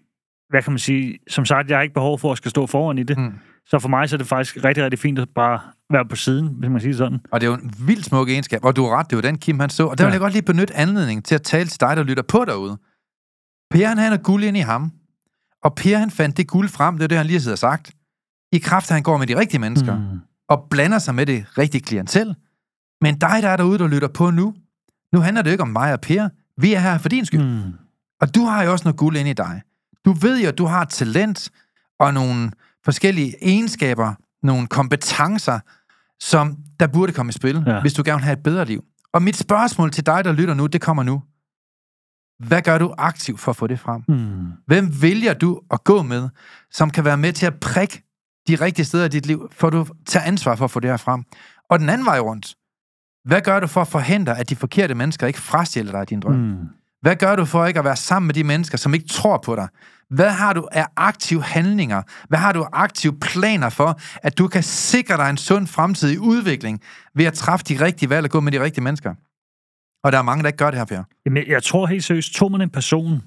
[0.49, 2.97] hvad kan man sige, som sagt, jeg har ikke behov for at skal stå foran
[2.97, 3.17] i det.
[3.17, 3.33] Mm.
[3.65, 5.59] Så for mig så er det faktisk rigtig, rigtig fint at bare
[5.93, 7.19] være på siden, hvis man siger sådan.
[7.31, 9.21] Og det er jo en vildt smuk egenskab, og du har ret, det er jo
[9.21, 9.85] den Kim, han så.
[9.85, 10.13] Og der vil Ja.
[10.13, 12.77] jeg godt lige benytte anledningen til at tale til dig, der lytter på derude.
[13.71, 14.91] Per, han noget guld ind i ham.
[15.63, 17.91] Og Per, han fandt det guld frem, det er det, han lige har sagt.
[18.51, 20.19] I kraft, af, han går med de rigtige mennesker, mm.
[20.49, 22.35] Og blander sig med det rigtige klientel.
[23.01, 24.55] Men dig, der er derude, der lytter på nu,
[25.13, 26.29] nu handler det jo ikke om mig og Per.
[26.57, 27.43] Vi er her for din skyld.
[27.43, 27.73] Mm.
[28.21, 29.61] Og du har jo også noget guld ind i dig.
[30.05, 31.49] Du ved jo, at du har talent
[31.99, 32.51] og nogle
[32.85, 35.59] forskellige egenskaber, nogle kompetencer,
[36.19, 37.81] som der burde komme i spil, ja.
[37.81, 38.83] Hvis du gerne vil have et bedre liv.
[39.13, 41.23] Og mit spørgsmål til dig, der lytter nu, det kommer nu.
[42.47, 44.03] Hvad gør du aktivt for at få det frem?
[44.07, 44.51] Mm.
[44.65, 46.29] Hvem vælger du at gå med,
[46.71, 48.03] som kan være med til at prikke
[48.47, 50.97] de rigtige steder i dit liv, for du tager ansvar for at få det her
[50.97, 51.23] frem?
[51.69, 52.55] Og den anden vej rundt.
[53.25, 56.35] Hvad gør du for at forhindre, at de forkerte mennesker ikke frastjæler dig din drøm?
[56.35, 56.57] Mm.
[57.01, 59.55] Hvad gør du for ikke at være sammen med de mennesker, som ikke tror på
[59.55, 59.67] dig?
[60.09, 62.01] Hvad har du af aktive handlinger?
[62.29, 66.19] Hvad har du af aktive planer for, at du kan sikre dig en sund fremtidig
[66.19, 66.81] udvikling
[67.15, 69.13] ved at træffe de rigtige valg og gå med de rigtige mennesker?
[70.03, 71.03] Og der er mange, der ikke gør det her, Per.
[71.25, 73.23] Jamen, jeg tror helt seriøst, tog man en person,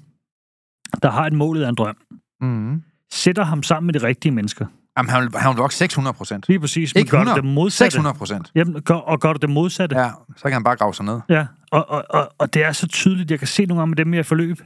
[1.03, 1.95] der har et mål af en drøm,
[2.41, 2.81] Mm.
[3.13, 4.65] sætter ham sammen med de rigtige mennesker.
[4.97, 6.47] Jamen, han vil, han vil vokse 600 procent.
[6.47, 6.95] Lige præcis.
[6.95, 7.91] men Ikke gør du 100, det modsatte.
[7.91, 8.51] 600 procent.
[8.55, 9.99] Jamen, gør, og gør du det modsatte.
[9.99, 11.19] Ja, så kan han bare grave sig ned.
[11.29, 13.97] Ja, og, og, og, og det er så tydeligt, jeg kan se nogle gange med
[13.97, 14.57] dem i forløb,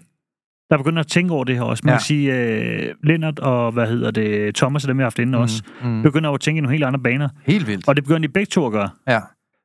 [0.69, 1.81] der begynder at tænke over det her også.
[1.85, 1.97] Man Ja.
[1.97, 5.37] kan sige, uh, Lennart og, hvad hedder det, Thomas og dem, jeg har haft inde
[5.37, 5.41] mm.
[5.41, 6.03] også, mm.
[6.03, 7.29] begynder at tænke i nogle helt andre baner.
[7.45, 7.87] Helt vildt.
[7.87, 8.89] Og det begynder de begge to at gøre.
[9.07, 9.19] Ja.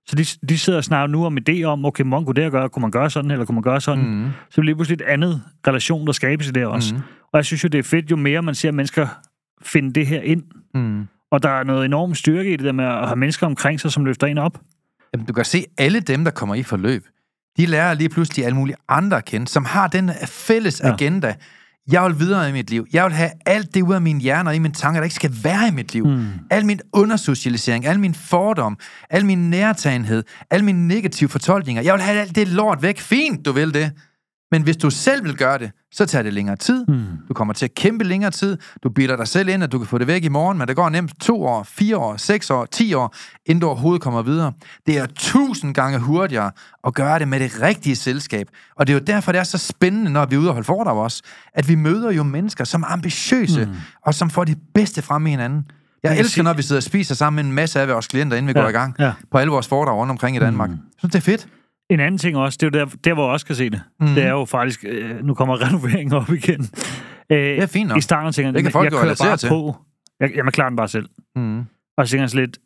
[0.06, 2.68] Så de, de sidder snakker nu om idéer om, okay, hvordan kunne det at gøre?
[2.68, 4.04] Kunne man gøre sådan, eller kunne man gøre sådan?
[4.04, 4.28] Mm.
[4.50, 6.94] Så det er lige pludselig et andet relation, der skabes i det også.
[6.94, 7.00] Mm.
[7.00, 7.04] Mm.
[7.32, 9.06] Og jeg synes jo, det er fedt, jo mere man ser mennesker
[9.62, 10.42] finde det her ind.
[10.74, 11.06] Mm.
[11.30, 13.92] Og der er noget enorm styrke i det der med at have mennesker omkring sig,
[13.92, 14.60] som løfter en op.
[15.14, 17.04] Jamen, du kan se, alle dem, der kommer i forløb,
[17.56, 20.92] de lærer lige pludselig alle mulige andre at kende, som har den fælles ja.
[20.92, 21.34] Agenda.
[21.92, 22.86] Jeg vil videre i mit liv.
[22.92, 25.14] Jeg vil have alt det ud af mine hjerner og i mine tanker, der ikke
[25.14, 26.06] skal være i mit liv.
[26.06, 26.28] Mm.
[26.50, 28.78] Al min undersocialisering, al min fordom,
[29.10, 31.82] al min nærtagenhed, al mine negative fortolkninger.
[31.82, 33.00] Jeg vil have alt det lort væk.
[33.00, 33.92] Fint, du vil det.
[34.52, 36.84] Men hvis du selv vil gøre det, så tager det længere tid.
[36.88, 37.04] Mm.
[37.28, 38.58] Du kommer til at kæmpe længere tid.
[38.82, 40.76] Du bilder dig selv ind, at du kan få det væk i morgen, men det
[40.76, 43.14] går nemt to år, fire år, seks år, ti år,
[43.46, 44.52] inden du overhovedet kommer videre.
[44.86, 46.50] Det er tusind gange hurtigere
[46.86, 48.46] at gøre det med det rigtige selskab.
[48.76, 50.66] Og det er jo derfor, det er så spændende, når vi er ude og holde
[50.66, 51.22] foredrag også,
[51.54, 53.72] at vi møder jo mennesker, som er ambitiøse, mm.
[54.02, 55.64] og som får det bedste frem i hinanden.
[56.02, 58.54] Jeg elsker, når vi sidder og spiser sammen med en masse af vores klienter, inden
[58.54, 59.12] vi Ja, går i gang ja.
[59.30, 60.70] på alle vores foredrag rundt omkring i Danmark.
[60.70, 60.78] Mm.
[61.00, 61.46] Så det er fedt.
[61.92, 63.82] En anden ting også, det er jo der, der hvor jeg også kan se det.
[64.00, 64.06] Mm.
[64.06, 66.60] Det er jo faktisk, øh, nu kommer renoveringen op igen.
[67.30, 67.98] Øh, Det er fint nok.
[67.98, 69.76] I starten tænker jeg, Det kan "Men folk jeg kører bare til." på.
[70.20, 71.08] Jeg, jeg klarer den bare selv.
[71.36, 71.58] Mm.
[71.96, 72.58] Og så tænker jeg lidt,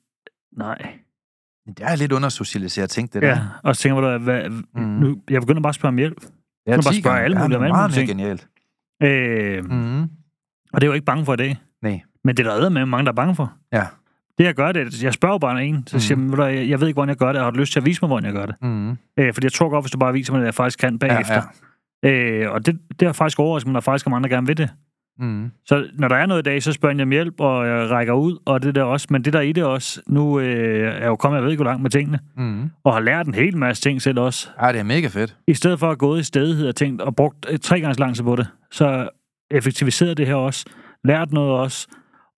[0.56, 0.78] nej.
[1.66, 3.28] Det er lidt undersocialiseret ting, det der.
[3.28, 4.82] Ja, og så tænker jeg, hvad, Mm.
[4.82, 6.16] nu, jeg begynder bare at spørge om hjælp.
[6.66, 8.08] Ja, kan bare 10 spørge alle mulige om alle mulige ting.
[8.08, 8.48] genialt.
[9.02, 10.02] Øh, Mm.
[10.72, 11.56] Og det er jo ikke bange for i dag.
[11.82, 12.00] Nej.
[12.24, 13.52] Men det er der med mange, der er bange for.
[13.72, 13.84] Ja.
[14.38, 16.24] Det jeg gør, det er, jeg spørger bare en, så siger Mhm.
[16.24, 17.72] jeg, "Ved du hvad, jeg ved ikke, hvordan jeg gør det, og har du lyst
[17.72, 18.54] til at vise mig, hvordan jeg gør det?
[18.62, 18.90] Mm.
[18.90, 21.42] Øh, fordi jeg tror godt, hvis du bare viser mig, at jeg faktisk kan bagefter.
[22.02, 22.44] Ja, ja.
[22.46, 24.70] Øh, og det, det har faktisk at der faktisk er mange, der gerne vil det.
[25.18, 25.50] Mm.
[25.66, 28.12] Så når der er noget i dag, så spørger jeg om hjælp, og jeg rækker
[28.12, 29.06] ud, og det der også.
[29.10, 31.50] Men det der er i det også, nu øh, er jeg jo kommet, jeg ved
[31.50, 32.70] ikke, hvor langt med tingene, Mm.
[32.84, 34.48] og har lært en hel masse ting selv også.
[34.62, 35.36] Ja, det er mega fedt.
[35.48, 38.16] I stedet for at gå i stedighed og tænkt, og brugt øh, tre gange lang
[38.22, 39.08] på det, så
[39.50, 40.66] effektiviseret det her også,
[41.04, 41.88] lært noget også,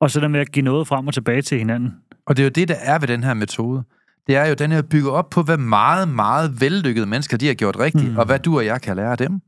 [0.00, 1.94] og så der med at give noget frem og tilbage til hinanden.
[2.26, 3.82] Og det er jo det, der er ved den her metode.
[4.26, 7.54] Det er jo, den er bygget op på, hvad meget, meget vellykkede mennesker de har
[7.54, 8.16] gjort rigtigt, Mm.
[8.18, 9.40] og hvad du og jeg kan lære af dem.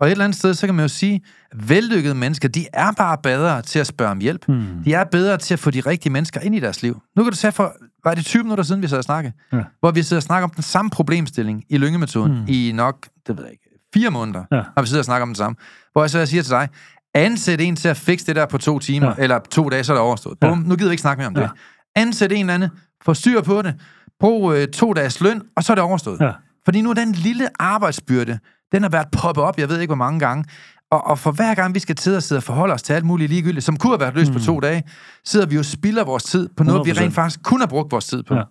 [0.00, 2.92] Og et eller andet sted, så kan man jo sige, at vellykkede mennesker, de er
[2.92, 4.44] bare bedre til at spørge om hjælp.
[4.48, 4.64] Hmm.
[4.84, 7.00] De er bedre til at få de rigtige mennesker ind i deres liv.
[7.16, 9.32] Nu kan du tage for, var det 20 minutter siden, vi sad og snakke?
[9.52, 9.62] Ja.
[9.80, 12.44] Hvor vi sidder og snakker om den samme problemstilling i lyngemetoden Mm.
[12.48, 14.62] i nok, det ved jeg ikke, fire måneder, Ja.
[14.76, 15.56] har vi sidder og snakker om den samme.
[15.92, 16.68] Hvor jeg så siger til dig,
[17.14, 19.14] ansæt en til at fikse det der på to timer, Ja.
[19.18, 20.38] eller to dage, så er det overstået.
[20.42, 20.48] Ja.
[20.48, 21.42] Bum, nu gider vi ikke snakke mere om det.
[21.42, 21.48] Ja.
[21.96, 22.70] Ansæt en eller anden,
[23.04, 23.74] få styr på det,
[24.20, 26.20] brug øh, to dages løn, og så er det overstået.
[26.20, 26.30] Ja.
[26.64, 28.38] Fordi nu er den lille arbejdsbyrde,
[28.72, 30.44] den har været poppet op, jeg ved ikke hvor mange gange,
[30.90, 33.04] og, og for hver gang vi skal til at sidde og forholde os til alt
[33.04, 34.36] muligt ligegyldigt, som kunne have været løst mm.
[34.38, 34.82] på to dage,
[35.24, 37.00] sidder vi jo og spilder vores tid på noget, vi 100%.
[37.00, 38.34] rent faktisk kunne have brugt vores tid på.
[38.34, 38.40] Ja.
[38.40, 38.46] Ja.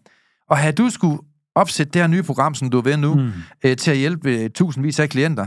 [0.50, 1.20] Og havde du skulle
[1.56, 3.32] opsætte det her nye program, som du er ved nu, mm.
[3.66, 5.46] øh, til at hjælpe øh, tusindvis af klienter,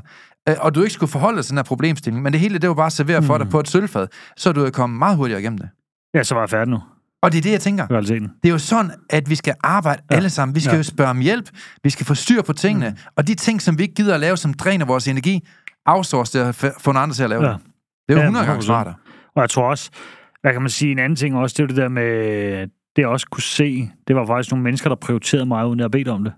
[0.61, 2.75] og du ikke skulle forholde dig til den her problemstilling, men det hele, det var
[2.75, 5.69] bare serveret for dig på et sølvfad, så du er kommet meget hurtigere igennem det.
[6.15, 6.79] Ja, så var jeg færdig nu.
[7.23, 7.91] Og det er det, jeg tænker.
[7.91, 8.29] Realiteten.
[8.43, 10.17] Det er jo sådan, at vi skal arbejde ja.
[10.17, 10.55] alle sammen.
[10.55, 10.77] Vi skal ja.
[10.77, 11.51] jo spørge om hjælp.
[11.83, 12.89] Vi skal få styr på tingene.
[12.91, 12.97] Mm.
[13.17, 15.47] Og de ting, som vi ikke gider at lave, som dræner vores energi,
[15.87, 17.53] outsource det og få nogle andre til at lave Ja.
[17.53, 17.59] det.
[18.09, 18.67] Det er jo Ja, 100 gange 100%.
[18.67, 18.95] smartere.
[19.37, 19.91] Og jeg tror også,
[20.41, 22.61] hvad kan man sige, en anden ting også, det er det der med,
[22.97, 25.91] det jeg også kunne se, det var faktisk nogle mennesker, der prioriterede mig, uden jeg
[25.91, 26.33] bedt om det.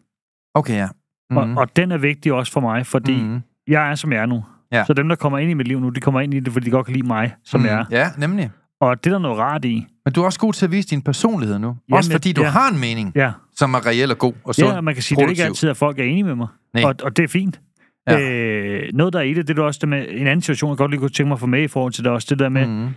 [0.55, 0.89] Okay, ja.
[1.31, 1.37] Mm.
[1.37, 3.41] Og, og den er vigtig også for mig, fordi mm.
[3.69, 4.45] Jeg er, som jeg er nu.
[4.73, 4.85] Ja.
[4.85, 6.67] Så dem, der kommer ind i mit liv nu, de kommer ind i det, fordi
[6.67, 7.85] de godt kan lide mig, som jeg er.
[7.91, 8.51] Ja, nemlig.
[8.81, 9.87] Og det er der noget rart i.
[10.05, 11.67] Men du er også god til at vise din personlighed nu.
[11.89, 12.49] Jamen, også fordi du ja.
[12.49, 14.69] har en mening, Ja, som er reel og god og sund.
[14.75, 15.51] ja man kan sige, det er ikke produktiv.
[15.51, 16.49] altid, at folk er enige med mig.
[16.75, 16.85] Nej.
[16.85, 17.61] Og, og det er fint.
[18.09, 18.21] Ja.
[18.21, 20.79] Øh, noget, der er i det, det er også det med en anden situation, jeg
[20.79, 22.49] godt lige kunne tænke mig at få med i forhold til det også, det der
[22.49, 22.89] med, Mhm.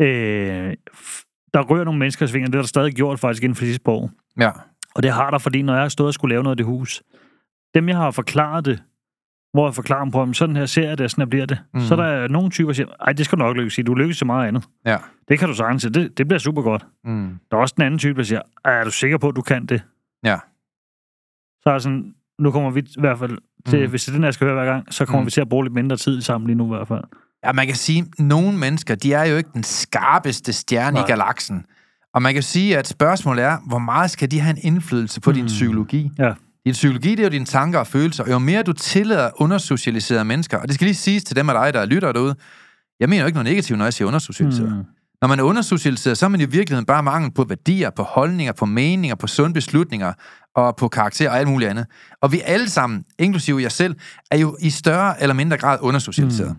[0.00, 0.74] øh,
[1.54, 3.64] der rører nogle mennesker i svingen, og det har der stadig gjort faktisk inden for
[3.64, 4.10] sidste år.
[4.40, 4.50] Ja.
[4.94, 6.66] Og det har der, fordi når jeg har stået og skulle lave noget af det
[6.66, 7.02] hus,
[7.74, 8.82] dem jeg har forklaret det,
[9.52, 11.46] hvor jeg forklarer dem på, om sådan her ser jeg det, og sådan her bliver
[11.46, 11.58] det.
[11.74, 11.78] Mm.
[11.78, 11.86] Mhm.
[11.88, 14.16] Så er der nogle typer, der siger, ej, det skal nok lykkes i, du lykkes
[14.16, 14.64] så meget andet.
[14.86, 14.96] Ja.
[15.28, 16.86] Det kan du sagtens se, det, det bliver super godt.
[17.04, 17.38] Mm.
[17.50, 19.42] Der er også den anden type, der siger, "Ej, er du sikker på, at du
[19.42, 19.82] kan det?
[20.24, 20.36] Ja.
[21.62, 23.90] Så er sådan, nu kommer vi i hvert fald til, Mm.
[23.90, 25.26] hvis det er den, jeg skal høre hver gang, så kommer Mm.
[25.26, 27.04] vi til at bruge lidt mindre tid sammen lige nu i hvert fald.
[27.44, 31.04] Ja, man kan sige, at nogle mennesker, de er jo ikke den skarpeste stjerne Nej.
[31.04, 31.64] i galaksen.
[32.14, 35.30] Og man kan sige, at spørgsmålet er, hvor meget skal de have en indflydelse på
[35.30, 35.34] mm.
[35.36, 36.10] din psykologi?
[36.18, 36.32] Ja.
[36.68, 38.24] Din psykologi, det er jo dine tanker og følelser.
[38.24, 41.64] Og jo mere du tillader undersocialiserede mennesker, og det skal lige siges til dem af
[41.64, 42.34] dig, der lytter derude,
[43.00, 44.72] jeg mener jo ikke noget negativt, når jeg siger undersocialiseret.
[44.72, 44.84] Mm.
[45.20, 48.52] Når man er undersocialiseret, så er man i virkeligheden bare mangel på værdier, på holdninger,
[48.52, 50.12] på meninger, på sunde beslutninger
[50.56, 51.86] og på karakter og alt muligt andet.
[52.22, 53.96] Og vi alle sammen, inklusive jeg selv,
[54.30, 56.56] er jo i større eller mindre grad undersocialiseret.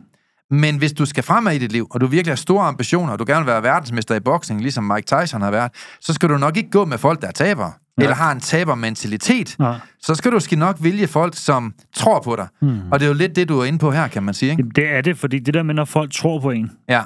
[0.52, 0.58] Mm.
[0.58, 3.20] Men hvis du skal fremad i dit liv, og du virkelig har store ambitioner, og
[3.20, 6.38] du gerne vil være verdensmester i boksning, ligesom Mike Tyson har været, så skal du
[6.38, 8.04] nok ikke gå med folk, der er tabere, Ja.
[8.06, 9.56] eller har en tabermentalitet.
[9.60, 9.80] Nej.
[10.00, 12.48] Så skal du måske nok vælge folk, som tror på dig.
[12.62, 12.80] Mm.
[12.92, 14.52] Og det er jo lidt det, du er inde på her, kan man sige.
[14.52, 14.62] Ikke?
[14.62, 17.02] Jamen, det er det, fordi det der med, når folk tror på en, Ja,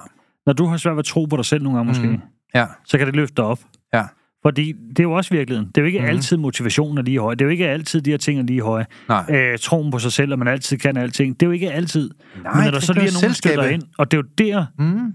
[0.45, 2.19] når du har svært ved at tro på dig selv nogle gange måske, Mm.
[2.55, 3.59] ja, så kan det løfte dig op.
[3.93, 4.03] ja.
[4.45, 5.67] Fordi det er jo også virkeligheden.
[5.69, 6.05] Det er jo ikke mm.
[6.05, 7.33] altid motivationen er lige høj.
[7.33, 8.85] Det er jo ikke altid, de her ting er lige høje.
[9.09, 9.25] Nej.
[9.29, 11.33] Øh, troen på sig selv, at man altid kan alting.
[11.39, 12.09] Det er jo ikke altid.
[12.43, 13.11] Nej, Men når der så lige er
[13.53, 15.13] nogen, der ind, og det er jo der, Mm.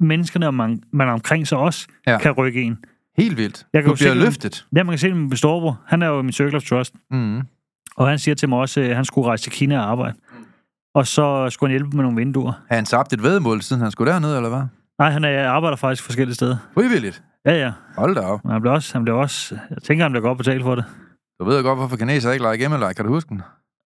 [0.00, 2.12] menneskerne, og man, man er omkring sig også, Ja.
[2.12, 2.18] ja.
[2.18, 2.76] kan rykke en.
[3.18, 3.66] Helt vildt.
[3.72, 4.66] Jeg kan du bliver se det- løftet.
[4.76, 5.72] Ja, man kan se det med.
[5.86, 6.94] Han er jo min Circle of Trust.
[7.10, 7.40] Mm.
[7.96, 10.14] Og han siger til mig også, at han skulle rejse til Kina og arbejde.
[10.94, 12.52] Og så skulle han hjælpe med nogle vinduer.
[12.68, 14.62] Har han tabt et vedmål, siden han skulle derned, eller hvad?
[14.98, 16.56] Nej, han er, arbejder faktisk forskellige steder.
[16.74, 17.22] Frivilligt.
[17.46, 17.72] Ja, ja.
[17.96, 18.44] Hold da op.
[18.44, 20.84] Men han bliver også, han bliver også, jeg tænker, han bliver godt betalt for det.
[21.40, 22.92] Du ved jo godt, hvorfor kineser ikke leger hjemmelej.
[22.92, 23.42] Kan du huske den?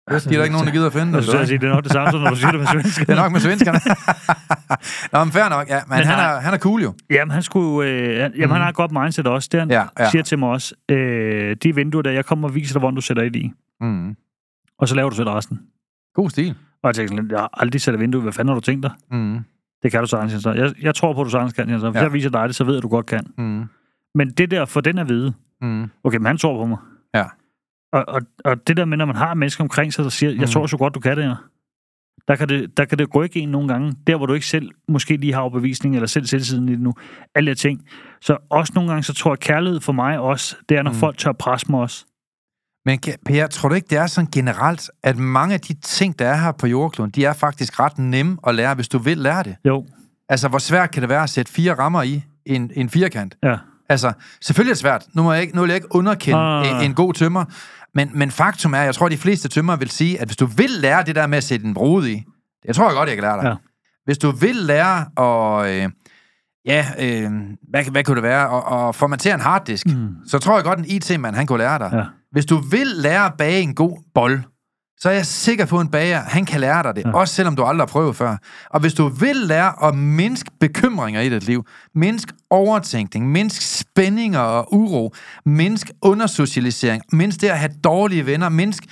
[0.08, 1.34] Det er de er der ikke nogen, der gider at finde Jeg det.
[1.34, 3.00] at sige, det er nok det samme, som når du siger det med svensk.
[3.06, 3.78] Det er nok med svenskerne.
[5.12, 5.68] Nå, men fair nok.
[5.68, 6.94] Ja, men, Men han, er, han er cool jo.
[7.10, 9.48] Jamen, han skulle, øh, han- jamen, han har et godt mindset også.
[9.52, 10.10] Det han Ja, ja.
[10.10, 13.00] siger til mig også, øh, de vinduer der, jeg kommer og viser dig, hvordan du
[13.00, 13.52] sætter ind i.
[13.80, 14.16] Mm.
[14.78, 15.60] Og så laver du selv resten.
[16.14, 16.54] God stil.
[16.82, 18.22] Og jeg tænkte sådan, jeg har aldrig sat et vindue.
[18.22, 18.90] Hvad fanden har du tænkt dig?
[19.10, 19.38] Mm.
[19.82, 20.46] Det kan du sagtens, Jens.
[20.46, 21.82] Jeg, jeg tror på, at du sagtens kan, Jens.
[21.82, 22.00] Hvis Ja.
[22.02, 23.26] jeg viser dig det, så ved jeg, at du godt kan.
[23.38, 23.64] Mm.
[24.14, 25.90] Men det der, for den at vide, Mm.
[26.04, 26.78] okay, men han tror på mig.
[27.92, 30.40] Og, og, og det der med, når man har mennesker omkring sig, der siger, jeg
[30.40, 30.46] Mm.
[30.46, 31.36] tror så godt, du kan det her.
[32.28, 34.70] Der kan det, der kan det rykke en nogle gange, der hvor du ikke selv
[34.88, 36.94] måske lige har overbevisning, eller selv selvsiden i det nu.
[37.34, 37.80] Alle de ting.
[38.20, 40.96] Så også nogle gange, så tror jeg, kærlighed for mig også, det er, når Mm.
[40.96, 42.04] folk tør presse mig også.
[42.84, 46.26] Men Per, tror du ikke, det er sådan generelt, at mange af de ting, der
[46.28, 49.42] er her på jordkloden, de er faktisk ret nemme at lære, hvis du vil lære
[49.42, 49.56] det?
[49.64, 49.86] Jo,
[50.28, 53.36] Altså, hvor svært kan det være at sætte fire rammer i en, en firkant?
[53.42, 53.56] ja.
[53.88, 55.06] Altså, selvfølgelig er det svært.
[55.14, 56.66] Nu, må jeg ikke, nu vil jeg ikke underkende Ah.
[56.70, 57.44] en, en god tømmer.
[57.94, 60.70] Men, men faktum er, jeg tror, de fleste tømmer vil sige, at hvis du vil
[60.70, 62.24] lære det der med at sætte en brud i,
[62.66, 63.48] det tror jeg godt, jeg kan lære dig.
[63.48, 63.54] Ja.
[64.04, 65.90] Hvis du vil lære at, øh,
[66.66, 67.30] ja, øh,
[67.70, 69.92] hvad, hvad kunne det være, at, at formatere en harddisk, mm.
[69.92, 70.14] Mm.
[70.26, 71.90] så tror jeg godt, en IT-mand, han kunne lære dig.
[71.92, 72.04] Ja.
[72.32, 74.40] Hvis du vil lære at bage en god bold,
[75.02, 77.12] så er jeg sikker på, at en bager, han kan lære dig det, ja.
[77.12, 78.36] Også selvom du aldrig har prøvet før.
[78.70, 84.38] Og hvis du vil lære at mindske bekymringer i dit liv, mindske overtænkning, mindske spændinger
[84.38, 88.86] og uro, mindske undersocialisering, mindske det at have dårlige venner, mindske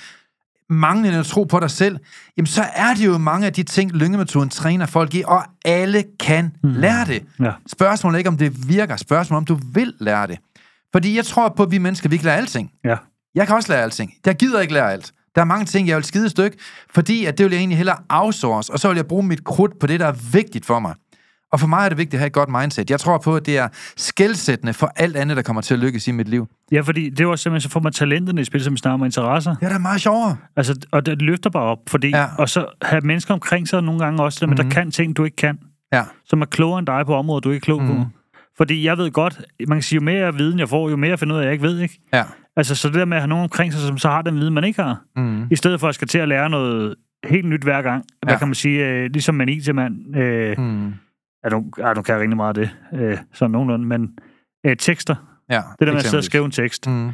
[0.69, 1.97] manglende tro på dig selv,
[2.37, 6.03] jamen så er det jo mange af de ting, lyngemetoden træner folk i, og alle
[6.19, 6.73] kan mm.
[6.73, 7.23] lære det.
[7.39, 7.51] Ja.
[7.67, 8.95] Spørgsmålet er ikke, om det virker.
[8.95, 10.39] Spørgsmålet om du vil lære det.
[10.91, 12.71] Fordi jeg tror på, at vi mennesker, vi kan lære alting.
[12.83, 12.95] Ja.
[13.35, 14.13] Jeg kan også lære alting.
[14.25, 15.13] Jeg gider ikke lære alt.
[15.35, 16.57] Der er mange ting, jeg vil skide et stykke,
[16.89, 19.79] fordi at det vil jeg egentlig hellere outsource, og så vil jeg bruge mit krudt
[19.79, 20.93] på det, der er vigtigt for mig.
[21.51, 22.89] Og for mig er det vigtigt at have et godt mindset.
[22.89, 23.67] Jeg tror på, at det er
[23.97, 26.47] skældsættende for alt andet, der kommer til at lykkes i mit liv.
[26.71, 29.05] ja, fordi det er også simpelthen, så får man talenterne i spil, som snakker med
[29.05, 29.55] interesser.
[29.55, 30.37] Det er meget sjovere.
[30.55, 32.19] Altså, og det løfter bare op, fordi, Ja.
[32.21, 32.27] ja.
[32.37, 34.49] og så have mennesker omkring sig nogle gange også, der, mm.
[34.49, 34.57] Mhm.
[34.57, 35.57] der kan ting, du ikke kan,
[35.93, 36.03] Ja.
[36.25, 37.87] som er klogere end dig på områder, du ikke er klog mm.
[37.87, 38.05] på.
[38.61, 41.19] Fordi jeg ved godt, man kan sige, jo mere viden jeg får, jo mere jeg
[41.19, 41.99] finder ud af, jeg ikke ved, ikke?
[42.13, 42.23] Ja.
[42.55, 44.53] Altså, så det der med at have nogen omkring sig, som så har den viden,
[44.53, 45.47] man ikke har, Mm.
[45.51, 46.95] i stedet for at skal til at lære noget
[47.25, 48.05] helt nyt hver gang.
[48.23, 48.39] Hvad Ja.
[48.39, 48.87] kan man sige?
[48.87, 50.15] Øh, ligesom en IT-mand.
[50.17, 50.87] Øh, Mm.
[51.43, 52.99] ja, nu, ja, nu kan jeg rigtig meget af det.
[52.99, 53.85] Øh, sådan nogenlunde.
[53.85, 54.17] Men
[54.65, 55.15] øh, tekster.
[55.49, 56.87] Ja, Det der med at sidde og skrive en tekst.
[56.87, 57.07] Mm.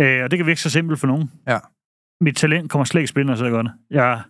[0.00, 1.30] Øh, og det kan virke så simpelt for nogen.
[1.48, 1.58] Ja.
[2.20, 3.72] Mit talent kommer slet ikke i spil, når jeg så gør det.
[3.90, 4.20] Jeg,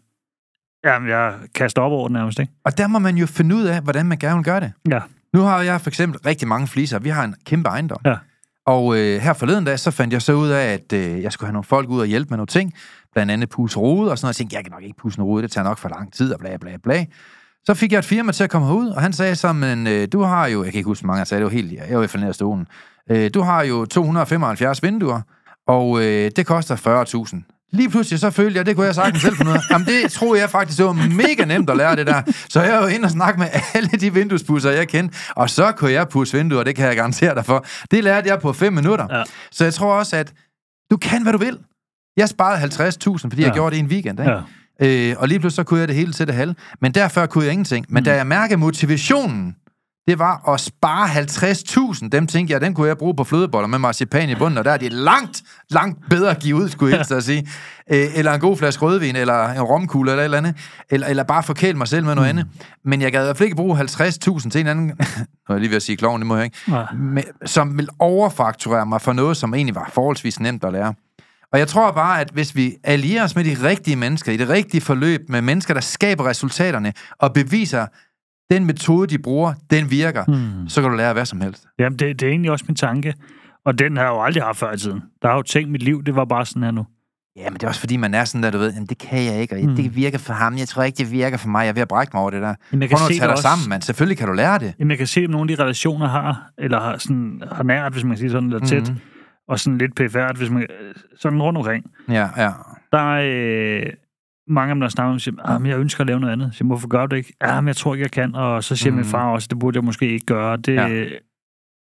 [0.84, 2.52] jamen, jeg kaster op over det nærmest, ikke?
[2.64, 4.72] Og der må man jo finde ud af, hvordan man gerne vil gøre det.
[4.90, 5.00] Ja.
[5.36, 6.98] Nu har jeg for eksempel rigtig mange fliser.
[6.98, 8.00] Vi har en kæmpe ejendom.
[8.04, 8.16] Ja.
[8.66, 11.46] Og øh, her forleden dag, så fandt jeg så ud af, at øh, jeg skulle
[11.48, 12.72] have nogle folk ud og hjælpe med nogle ting.
[13.12, 14.34] Blandt andet puse rode og sådan noget.
[14.34, 16.32] Jeg tænkte, jeg kan nok ikke puse en rode, det tager nok for lang tid
[16.32, 17.04] og bla bla bla.
[17.64, 20.08] Så fik jeg et firma til at komme herud, og han sagde så, men øh,
[20.12, 21.98] du har jo, jeg kan ikke huske, hvor mange jeg sagde, det var helt, jeg
[21.98, 22.66] var i faldet af stolen.
[23.10, 25.20] Øh, du har jo 275 vinduer,
[25.66, 27.55] og øh, det koster 40.000.
[27.72, 29.60] Lige pludselig så følte jeg, det kunne jeg sagtens selv finde ud af.
[29.70, 32.22] Jamen det troede jeg faktisk, det var mega nemt at lære det der.
[32.48, 35.92] Så jeg var inde og snakke med alle de vinduespusser, jeg kendte, og så kunne
[35.92, 37.66] jeg pusse vinduer, det kan jeg garantere dig for.
[37.90, 39.06] Det lærte jeg på 5 minutter.
[39.18, 39.22] Ja.
[39.50, 40.32] Så jeg tror også, at
[40.90, 41.58] du kan, hvad du vil.
[42.16, 43.46] Jeg sparede 50.000, fordi ja.
[43.46, 44.20] jeg gjorde det i en weekend.
[44.20, 44.32] Ikke?
[44.32, 45.10] Ja.
[45.10, 46.54] Øh, og lige pludselig så kunne jeg det hele til det halve.
[46.80, 47.86] Men derfor kunne jeg ingenting.
[47.88, 48.04] Men mm.
[48.04, 49.56] da jeg mærkede motivationen,
[50.06, 52.08] det var at spare 50.000.
[52.08, 54.70] Dem tænkte jeg, den kunne jeg bruge på flødeboller med marcipan i bunden, og der
[54.70, 57.48] er det langt, langt bedre at give ud, skulle jeg at sige.
[57.90, 60.56] Øh, eller en god flaske rødvin, eller en romkugle, eller et eller andet.
[60.90, 62.38] Eller, eller bare forkæle mig selv med noget mm.
[62.38, 62.52] andet.
[62.84, 64.86] Men jeg gad i hvert fald ikke bruge 50.000 til en anden...
[65.48, 66.56] nu er lige ved at sige kloven, det må jeg ikke.
[66.68, 66.92] Nej.
[66.94, 70.94] Men, som vil overfakturere mig for noget, som egentlig var forholdsvis nemt at lære.
[71.52, 74.48] Og jeg tror bare, at hvis vi allierer os med de rigtige mennesker, i det
[74.48, 77.86] rigtige forløb, med mennesker, der skaber resultaterne, og beviser,
[78.50, 80.68] den metode, de bruger, den virker, Hmm.
[80.68, 81.66] så kan du lære hvad som helst.
[81.78, 83.14] Jamen, det, det er egentlig også min tanke.
[83.64, 85.02] Og den har jeg jo aldrig haft før i tiden.
[85.22, 86.86] Der har jo tænkt mit liv, det var bare sådan her nu.
[87.36, 89.24] Ja, men det er også fordi, man er sådan der, du ved, jamen, det kan
[89.24, 89.76] jeg ikke, og Mm.
[89.76, 91.88] det virker for ham, jeg tror ikke, det virker for mig, jeg er ved at
[91.88, 92.54] brække mig over det der.
[92.72, 93.42] Jamen, jeg Prøv kan nu at se tage dig også.
[93.42, 93.82] sammen, mand.
[93.82, 94.74] Selvfølgelig kan du lære det.
[94.78, 97.92] Jamen, jeg kan se, at nogle af de relationer har, eller har, sådan, har nært,
[97.92, 99.00] hvis man kan sige sådan, eller tæt, mm-hmm.
[99.48, 101.84] og sådan lidt pfr, hvis man, øh, sådan rundt omkring.
[102.08, 102.50] Ja, ja.
[102.92, 103.22] Der er
[103.82, 103.86] øh,
[104.48, 106.52] mange af dem, der snakker om, siger, ah, men jeg ønsker at lave noget andet.
[106.52, 107.34] Så siger, hvorfor gør du det ikke?
[107.42, 108.34] Ja, men jeg tror ikke, jeg kan.
[108.34, 108.96] Og så siger mm.
[108.96, 110.56] min far også, det burde jeg måske ikke gøre.
[110.56, 111.08] Det, Ja.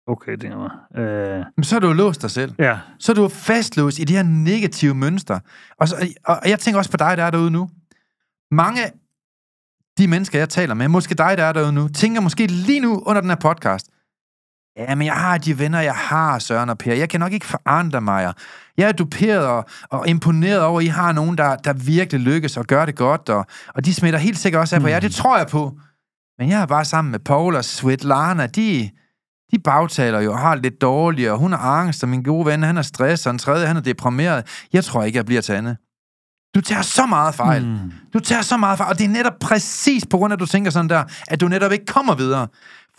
[0.08, 1.04] Okay, det er mig.
[1.04, 2.54] Øh, Men så er du låst dig selv.
[2.60, 5.40] ja, så er du fastlåst i de her negative mønstre.
[5.80, 7.70] Og, så, og jeg tænker også på dig, der er derude nu.
[8.52, 8.82] Mange
[9.98, 13.04] de mennesker, jeg taler med, måske dig, der er derude nu, tænker måske lige nu
[13.06, 13.90] under den her podcast,
[14.78, 16.94] ja, men jeg har de venner, jeg har, Søren og Per.
[16.94, 18.34] Jeg kan nok ikke forandre mig.
[18.78, 22.58] Jeg er duperet og, og imponeret over, at I har nogen, der, der virkelig lykkes
[22.58, 25.00] og gør det godt, og, og de smitter helt sikkert også af på jer.
[25.00, 25.78] Det tror jeg på.
[26.40, 28.90] Men jeg er bare sammen med Paul og Svetlana, de,
[29.52, 32.64] de bagtaler jo og har lidt dårligt, og hun har angst, og min gode ven,
[32.64, 34.66] han er stress, og en tredje, han er deprimeret.
[34.74, 35.78] Jeg tror ikke, jeg bliver til andet.
[36.56, 37.66] Du tager så meget fejl.
[37.66, 37.72] Mm.
[37.72, 37.92] Mm.
[38.14, 40.46] Du tager så meget fejl, og det er netop præcis på grund af, at du
[40.46, 42.48] tænker sådan der, at du netop ikke kommer videre.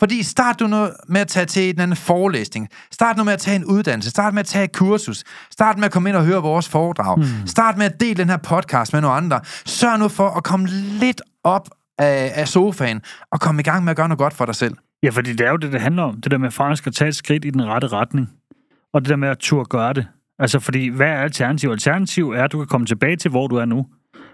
[0.01, 2.69] Fordi start du nu med at tage til en anden forelæsning.
[2.91, 4.09] Start nu med at tage en uddannelse.
[4.09, 5.23] Start med at tage et kursus.
[5.51, 7.19] Start med at komme ind og høre vores foredrag.
[7.19, 7.25] Mm.
[7.45, 9.39] Start med at dele den her podcast med nogle andre.
[9.65, 10.67] Sørg nu for at komme
[10.99, 14.45] lidt op af, af sofaen og komme i gang med at gøre noget godt for
[14.45, 14.75] dig selv.
[15.03, 16.21] Ja, fordi det er jo det, det handler om.
[16.21, 18.29] Det der med faktisk at tage et skridt i den rette retning.
[18.93, 20.07] Og det der med at turde gøre det.
[20.39, 21.69] Altså, fordi hvad er alternativ?
[21.69, 23.85] Alternativ er, at du kan komme tilbage til, hvor du er nu.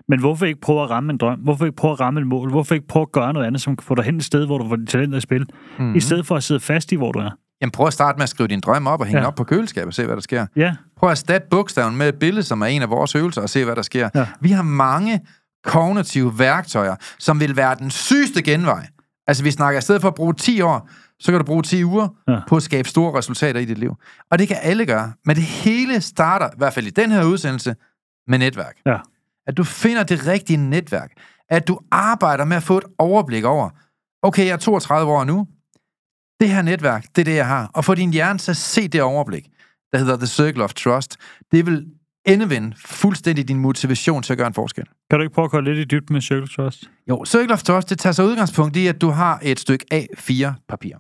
[0.10, 1.40] Men hvorfor ikke prøve at ramme en drøm?
[1.40, 2.50] Hvorfor ikke prøve at ramme et mål?
[2.52, 4.58] Hvorfor ikke prøve at gøre noget andet, som kan få dig hen et sted, hvor
[4.58, 5.42] du får dit talent i spil?
[5.78, 5.96] Mm-hmm.
[5.96, 7.30] I stedet for at sidde fast i, hvor du er.
[7.62, 9.28] Jamen prøv at starte med at skrive din drøm op og hænge ja.
[9.28, 10.46] Op på køleskabet og se, hvad der sker.
[10.56, 13.50] Ja, Prøv at erstatte bogstaven med et billede, som er en af vores øvelser, og
[13.50, 14.10] se, hvad der sker.
[14.16, 14.28] Ja.
[14.42, 15.22] Vi har mange
[15.64, 18.88] kognitive værktøjer, som vil være den sygeste genvej.
[19.28, 20.90] Altså, vi snakker, i stedet for at bruge 10 år,
[21.20, 22.08] så kan du bruge 10 uger.
[22.28, 22.40] Ja.
[22.48, 23.96] på at skabe store resultater i dit liv.
[24.32, 25.14] Og det kan alle gøre.
[25.26, 27.76] Men det hele starter, i hvert fald i den her udsendelse,
[28.28, 28.76] med netværk.
[28.86, 28.98] ja.
[29.48, 31.12] At du finder det rigtige netværk.
[31.50, 33.70] At du arbejder med at få et overblik over,
[34.22, 35.48] okay, jeg er 32 år nu.
[36.40, 37.72] Det her netværk, det er det, jeg har.
[37.74, 39.48] Og få din hjerne til at se det overblik,
[39.92, 41.18] der hedder The Circle of Trust.
[41.52, 41.86] Det vil
[42.26, 44.86] endevende fuldstændig din motivation til at gøre en forskel.
[45.10, 46.90] Kan du ikke prøve at gå lidt i dybden med Circle Trust?
[47.10, 50.98] Jo, Circle of Trust, det tager sig udgangspunkt i, at du har et stykke A4-papir.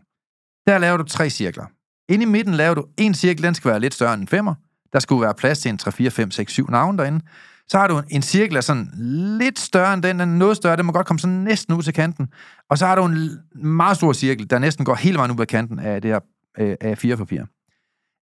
[0.67, 1.65] Der laver du tre cirkler.
[2.09, 4.55] Inde i midten laver du en cirkel, den skal være lidt større end en femmer.
[4.93, 7.25] Der skulle være plads til en 3, 4, 5, 6, 7 navne derinde.
[7.69, 8.89] Så har du en cirkel, der er sådan
[9.39, 11.83] lidt større end den, den er noget større, den må godt komme sådan næsten ud
[11.83, 12.27] til kanten.
[12.69, 15.47] Og så har du en meget stor cirkel, der næsten går hele vejen ud af
[15.47, 16.19] kanten af det her
[16.57, 17.45] øh, A4-papir.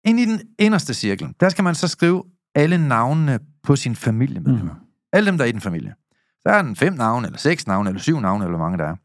[0.05, 4.75] Ind i den inderste cirkel, der skal man så skrive alle navnene på sin familiemedlemmer.
[4.75, 4.81] Mm.
[5.13, 5.95] Alle dem, der er i den familie.
[6.43, 8.85] Så er den fem navne, eller seks navne, eller syv navne, eller hvor mange der
[8.85, 8.97] er.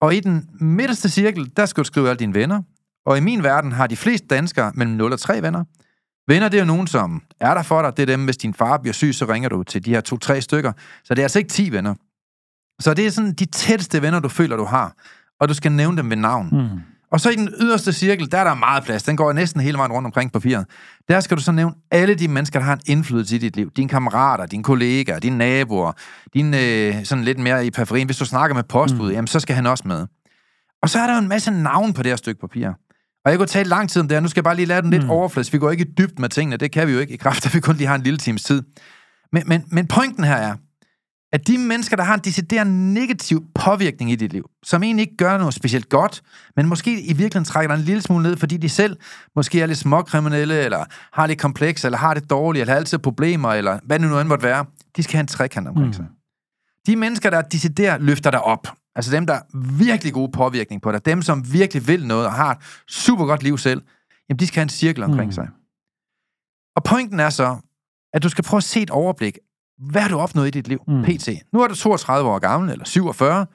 [0.00, 2.62] Og i den midterste cirkel, der skal du skrive alle dine venner.
[3.06, 5.64] Og i min verden har de fleste danskere mellem 0 og 3 venner.
[6.28, 7.96] Venner, det er jo nogen, som er der for dig.
[7.96, 10.40] Det er dem, hvis din far bliver syg, så ringer du til de her to-tre
[10.40, 10.72] stykker.
[11.04, 11.94] Så det er altså ikke 10 venner.
[12.80, 14.92] Så det er sådan de tætteste venner, du føler, du har.
[15.40, 16.48] Og du skal nævne dem ved navn.
[16.52, 16.80] Mm.
[17.10, 19.02] Og så i den yderste cirkel, der er der meget plads.
[19.02, 20.66] Den går næsten hele vejen rundt omkring papiret.
[21.08, 23.70] Der skal du så nævne alle de mennesker, der har en indflydelse i dit liv.
[23.76, 25.92] Dine kammerater, dine kollegaer, dine naboer,
[26.34, 28.06] dine øh, sådan lidt mere i periferien.
[28.06, 29.14] Hvis du snakker med postbud, mm.
[29.14, 30.06] jamen så skal han også med.
[30.82, 32.68] Og så er der jo en masse navn på det her stykke papir.
[33.24, 34.20] Og jeg kunne tale lang tid om det her.
[34.20, 35.10] Nu skal jeg bare lige lade den lidt mm.
[35.10, 35.52] overfladisk.
[35.52, 36.56] Vi går ikke dybt med tingene.
[36.56, 38.42] Det kan vi jo ikke i kraft, at vi kun lige har en lille times
[38.42, 38.62] tid.
[39.32, 40.54] Men, men, men pointen her er,
[41.32, 45.16] at de mennesker, der har en decideret negativ påvirkning i dit liv, som egentlig ikke
[45.16, 46.22] gør noget specielt godt,
[46.56, 48.96] men måske i virkeligheden trækker dig en lille smule ned, fordi de selv
[49.36, 52.98] måske er lidt småkriminelle, eller har lidt kompleks, eller har det dårligt, eller har altid
[52.98, 54.64] problemer, eller hvad det nu end måtte være,
[54.96, 55.92] de skal have en trekant omkring mm.
[55.92, 56.06] sig.
[56.86, 59.46] De mennesker, der decideret løfter dig op, altså dem, der har
[59.78, 62.58] virkelig god påvirkning på dig, dem, som virkelig vil noget og har et
[62.88, 63.82] super godt liv selv,
[64.28, 65.32] jamen de skal have en cirkel omkring mm.
[65.32, 65.48] sig.
[66.76, 67.56] Og pointen er så,
[68.12, 69.38] at du skal prøve at se et overblik
[69.78, 71.02] hvad har du opnået i dit liv, mm.
[71.02, 71.28] pt?
[71.52, 73.46] Nu er du 32 år gammel, eller 47,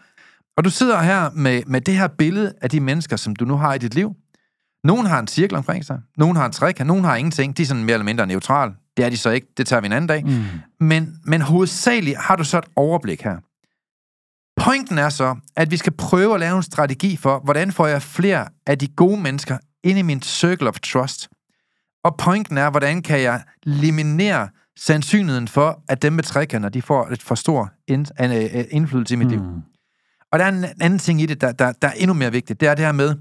[0.57, 3.57] og du sidder her med, med det her billede af de mennesker, som du nu
[3.57, 4.15] har i dit liv.
[4.83, 7.57] Nogen har en cirkel omkring sig, nogen har en træk, nogen har ingenting.
[7.57, 8.71] De er sådan mere eller mindre neutral.
[8.97, 10.25] Det er de så ikke, det tager vi en anden dag.
[10.25, 10.43] Mm.
[10.79, 13.37] Men, men hovedsageligt har du så et overblik her.
[14.57, 18.01] Pointen er så, at vi skal prøve at lave en strategi for, hvordan får jeg
[18.01, 21.29] flere af de gode mennesker ind i min circle of trust.
[22.03, 27.07] Og pointen er, hvordan kan jeg eliminere sandsynligheden for, at dem med trekanter, de får
[27.07, 27.71] et for stor
[28.71, 29.31] indflydelse i mit mm.
[29.31, 29.41] liv.
[30.31, 32.59] Og der er en anden ting i det, der, der, der er endnu mere vigtigt.
[32.59, 33.15] Det er det her med,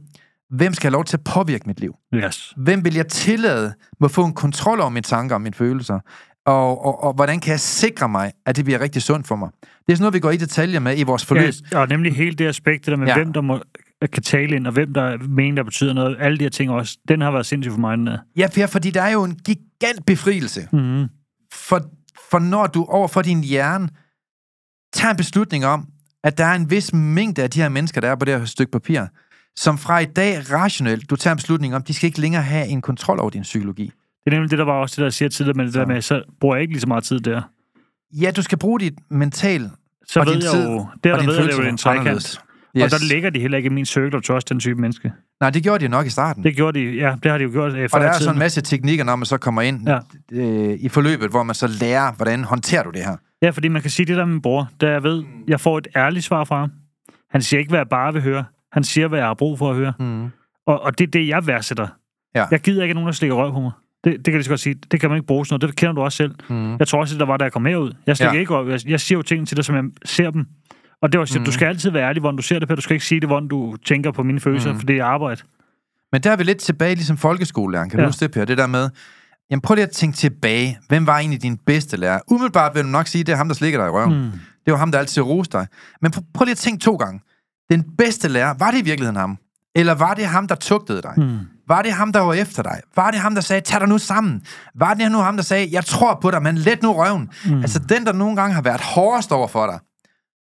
[0.51, 1.95] hvem skal have lov til at påvirke mit liv?
[2.14, 2.55] Yes.
[2.57, 5.99] Hvem vil jeg tillade må få en kontrol over mine tanker og mine følelser?
[6.47, 9.51] Og, og, og hvordan kan jeg sikre mig, at det bliver rigtig sundt for mig?
[9.62, 11.55] Det er sådan noget, vi går i detaljer med i vores forløb.
[11.72, 13.14] Ja, og nemlig hele det aspekt, der med ja.
[13.14, 13.61] hvem der må,
[14.12, 16.16] kan tale ind, og hvem der mener, der betyder noget.
[16.20, 16.99] Alle de her ting også.
[17.09, 17.99] Den har været sindssygt for mig.
[17.99, 20.68] Den Ja, Per, fordi der er jo en gigant befrielse.
[20.72, 21.09] Mm-hmm
[21.53, 21.80] for,
[22.30, 23.88] for når du over for din hjerne
[24.93, 25.88] tager en beslutning om,
[26.24, 28.45] at der er en vis mængde af de her mennesker, der er på det her
[28.45, 29.07] stykke papir,
[29.57, 32.66] som fra i dag rationelt, du tager en beslutning om, de skal ikke længere have
[32.66, 33.93] en kontrol over din psykologi.
[34.25, 36.03] Det er nemlig det, der var også det, der siger tidligere, men det der med,
[36.03, 37.43] så bruger jeg ikke lige så meget tid der.
[38.12, 39.70] Ja, du skal bruge dit mental
[40.07, 41.77] så og ved din jeg tid, jo, der, der ved jeg, det er jo en
[41.77, 42.41] trekant.
[42.77, 42.85] Yes.
[42.85, 45.12] Og der ligger de heller ikke i min circle of trust, den type menneske.
[45.41, 46.45] Nej, det gjorde de nok i starten.
[46.45, 48.39] Det gjorde de, ja, det har de jo gjort øh, Og der er sådan en
[48.39, 49.99] masse teknikker, når man så kommer ind ja.
[50.33, 53.16] øh, i forløbet, hvor man så lærer, hvordan håndterer du det her.
[53.43, 55.79] Ja, fordi man kan sige det der med min bror, da jeg ved, jeg får
[55.79, 56.70] et ærligt svar fra ham.
[57.31, 58.45] Han siger ikke, hvad jeg bare vil høre.
[58.73, 59.93] Han siger, hvad jeg har brug for at høre.
[59.99, 60.25] Mm.
[60.66, 61.89] Og, og det er det, jeg værdsætter.
[62.35, 62.47] Ja.
[62.51, 63.73] Jeg gider ikke, at nogen, der slikker røv på mig.
[64.05, 64.75] Det, det kan jeg så godt sige.
[64.91, 65.73] Det kan man ikke bruge sådan noget.
[65.73, 66.35] Det kender du også selv.
[66.49, 66.77] Mm.
[66.79, 67.93] Jeg tror også, at der var, da jeg kom herud.
[68.07, 68.41] Jeg stikker ja.
[68.41, 68.57] ikke.
[68.57, 70.47] Jeg, jeg siger jo ting til dig, som jeg ser dem.
[71.03, 71.45] Og det var, mm.
[71.45, 72.75] du skal altid være ærlig, hvordan du ser det på.
[72.75, 74.79] Du skal ikke sige det, hvordan du tænker på mine følelser, mm.
[74.79, 75.43] for det er arbejde.
[76.13, 77.89] Men der er vi lidt tilbage, ligesom folkeskolelærer.
[77.89, 78.05] Kan ja.
[78.05, 78.45] du huske det, Per?
[78.45, 78.91] Det der med,
[79.51, 80.79] jamen prøv lige at tænke tilbage.
[80.89, 82.21] Hvem var egentlig din bedste lærer?
[82.31, 84.23] Umiddelbart vil du nok sige, det er ham, der slikker dig i røven.
[84.23, 84.31] Mm.
[84.65, 85.67] Det var ham, der altid roste dig.
[86.03, 87.21] Men prøv, prøv lige at tænke to gange.
[87.71, 89.39] Den bedste lærer, var det i virkeligheden ham?
[89.75, 91.15] Eller var det ham, der tugtede dig?
[91.17, 91.39] Mm.
[91.69, 92.81] Var det ham, der var efter dig?
[92.97, 94.43] Var det ham, der sagde, tag dig nu sammen?
[94.75, 97.31] Var det nu ham, der sagde, jeg tror på dig, men let nu røven?
[97.45, 97.61] Mm.
[97.61, 99.79] Altså den, der nogle gange har været hårdest over for dig,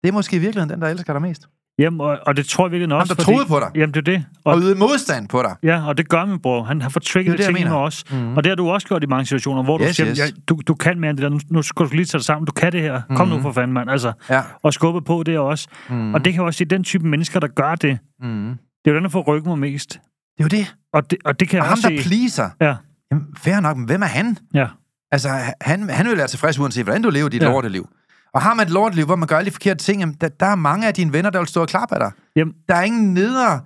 [0.03, 1.49] det er måske i virkeligheden den, der elsker dig mest.
[1.79, 3.15] Jamen, og, og det tror jeg virkelig også.
[3.15, 3.71] Han, der troede på dig.
[3.75, 4.25] Jamen, det er det.
[4.45, 5.57] Og, og modstand på dig.
[5.63, 6.63] Ja, og det gør min bror.
[6.63, 8.05] Han har fået trigget det, det ting med os.
[8.11, 8.37] Mm.
[8.37, 10.19] Og det har du også gjort i mange situationer, hvor yes, du siger, yes.
[10.19, 11.29] ja, du, du kan mere end det der.
[11.29, 12.47] Nu, nu skal du lige tage det sammen.
[12.47, 13.03] Du kan det her.
[13.17, 13.91] Kom nu for fanden, mand.
[13.91, 14.43] Altså, ja.
[14.63, 15.69] Og skubbe på det også.
[15.89, 16.15] Mm.
[16.15, 18.49] Og det kan jo også sige, den type mennesker, der gør det, mm.
[18.85, 20.01] det er jo den, der får ryggen mig mest.
[20.45, 20.75] Det er jo det.
[20.93, 22.51] Og det, og det kan og jeg ham, der pleaser.
[22.61, 22.75] Ja.
[23.11, 24.39] Jamen, fair nok, men hvem er han?
[24.55, 24.67] Ja.
[25.13, 25.29] Altså,
[25.61, 27.49] han, han vil være tilfreds, uanset hvordan du lever dit ja.
[27.49, 27.89] lorteliv.
[28.35, 30.47] Og har man et lorteliv, hvor man gør alle de forkerte ting, jamen, der, der
[30.47, 32.11] er mange af dine venner, der vil stå og klappe af dig.
[32.37, 32.55] Jamen.
[32.69, 33.61] Der er ingen nedre...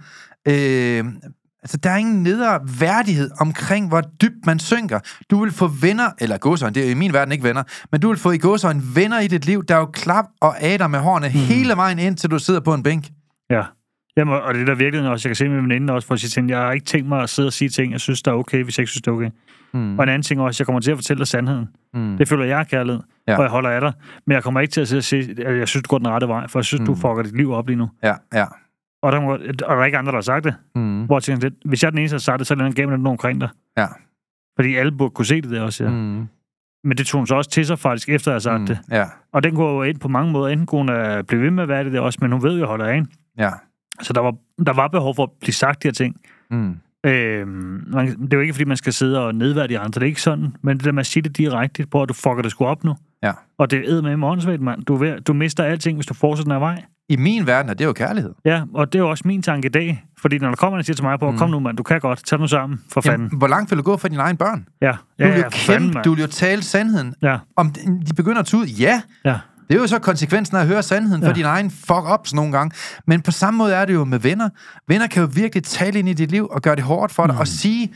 [0.48, 1.04] Øh,
[1.62, 5.00] altså, der er ingen nedre værdighed omkring, hvor dybt man synker.
[5.30, 7.62] Du vil få venner, eller godsøjne, det er i min verden ikke venner,
[7.92, 10.86] men du vil få i godsøjne venner i dit liv, der jo klap og ader
[10.86, 11.32] med hårene mm.
[11.32, 13.08] hele vejen ind, til du sidder på en bænk.
[13.50, 13.62] Ja.
[14.16, 16.14] Jamen, og det er der virkelig også, jeg kan se med min veninde også, for
[16.14, 18.22] at sige ting, jeg har ikke tænkt mig at sidde og sige ting, jeg synes,
[18.22, 19.30] der er okay, hvis jeg ikke synes, det er okay.
[19.74, 19.98] Mm.
[19.98, 21.68] Og en anden ting også, jeg kommer til at fortælle dig sandheden.
[21.94, 22.16] Mm.
[22.18, 23.36] Det føler jeg er kærlighed, ja.
[23.36, 23.92] og jeg holder af dig.
[24.26, 26.08] Men jeg kommer ikke til at sidde og sige, at jeg synes, du går den
[26.08, 26.86] rette vej, for jeg synes, mm.
[26.86, 27.90] du fucker dit liv op lige nu.
[28.02, 28.44] Ja, ja.
[29.02, 30.54] Og der, må, og der er ikke andre, der har sagt det.
[30.74, 31.04] Mm.
[31.04, 32.66] Hvor jeg tænker, hvis jeg er den eneste, der har sagt det, så er der
[32.66, 33.48] en gav nogen omkring dig.
[33.78, 33.86] Ja.
[34.58, 35.90] Fordi alle burde kunne se det der også, ja.
[35.90, 36.28] Mm.
[36.84, 38.66] Men det tog hun så også til sig faktisk, efter jeg har sagt mm.
[38.66, 38.78] det.
[38.90, 39.04] Ja.
[39.32, 40.48] Og den kunne jo ind på mange måder.
[40.48, 42.56] Enten kunne hun blive ved med at være det der også, men hun ved jo,
[42.56, 43.10] at jeg holder af hende.
[43.38, 43.50] Ja.
[44.03, 44.34] Så der var,
[44.66, 46.16] der var behov for at blive sagt de her ting.
[46.51, 46.76] Mm.
[47.07, 50.01] Øh, man, det er jo ikke, fordi man skal sidde og nedværdige andre.
[50.01, 50.57] Det er ikke sådan.
[50.62, 52.84] Men det der med at sige det direkte, på at du fucker det sgu op
[52.84, 52.94] nu.
[53.22, 53.32] Ja.
[53.59, 54.82] Og det er med morgensvægt, mand.
[54.82, 56.82] Du, ved, du mister alting, hvis du fortsætter den her vej.
[57.09, 58.34] I min verden er det jo kærlighed.
[58.44, 60.05] Ja, og det er jo også min tanke i dag.
[60.20, 61.38] Fordi når der kommer en siger til mig på, mm.
[61.38, 63.38] kom nu mand, du kan godt, tag nu sammen, for Jamen, fanden.
[63.38, 64.68] Hvor langt vil du gå for dine egne børn?
[64.80, 67.14] Ja, ja, du vil ja, jo kæmpe, fanden, du vil jo tale sandheden.
[67.22, 67.38] Ja.
[67.57, 67.70] Om
[68.09, 69.03] de begynder at tude, ja.
[69.24, 69.38] ja.
[69.68, 71.28] Det er jo så konsekvensen af at høre sandheden ja.
[71.28, 72.76] for din egen fuck-ups nogle gange.
[73.06, 74.48] Men på samme måde er det jo med venner.
[74.88, 77.34] Venner kan jo virkelig tale ind i dit liv og gøre det hårdt for dig
[77.34, 77.40] mm.
[77.40, 77.94] og sige,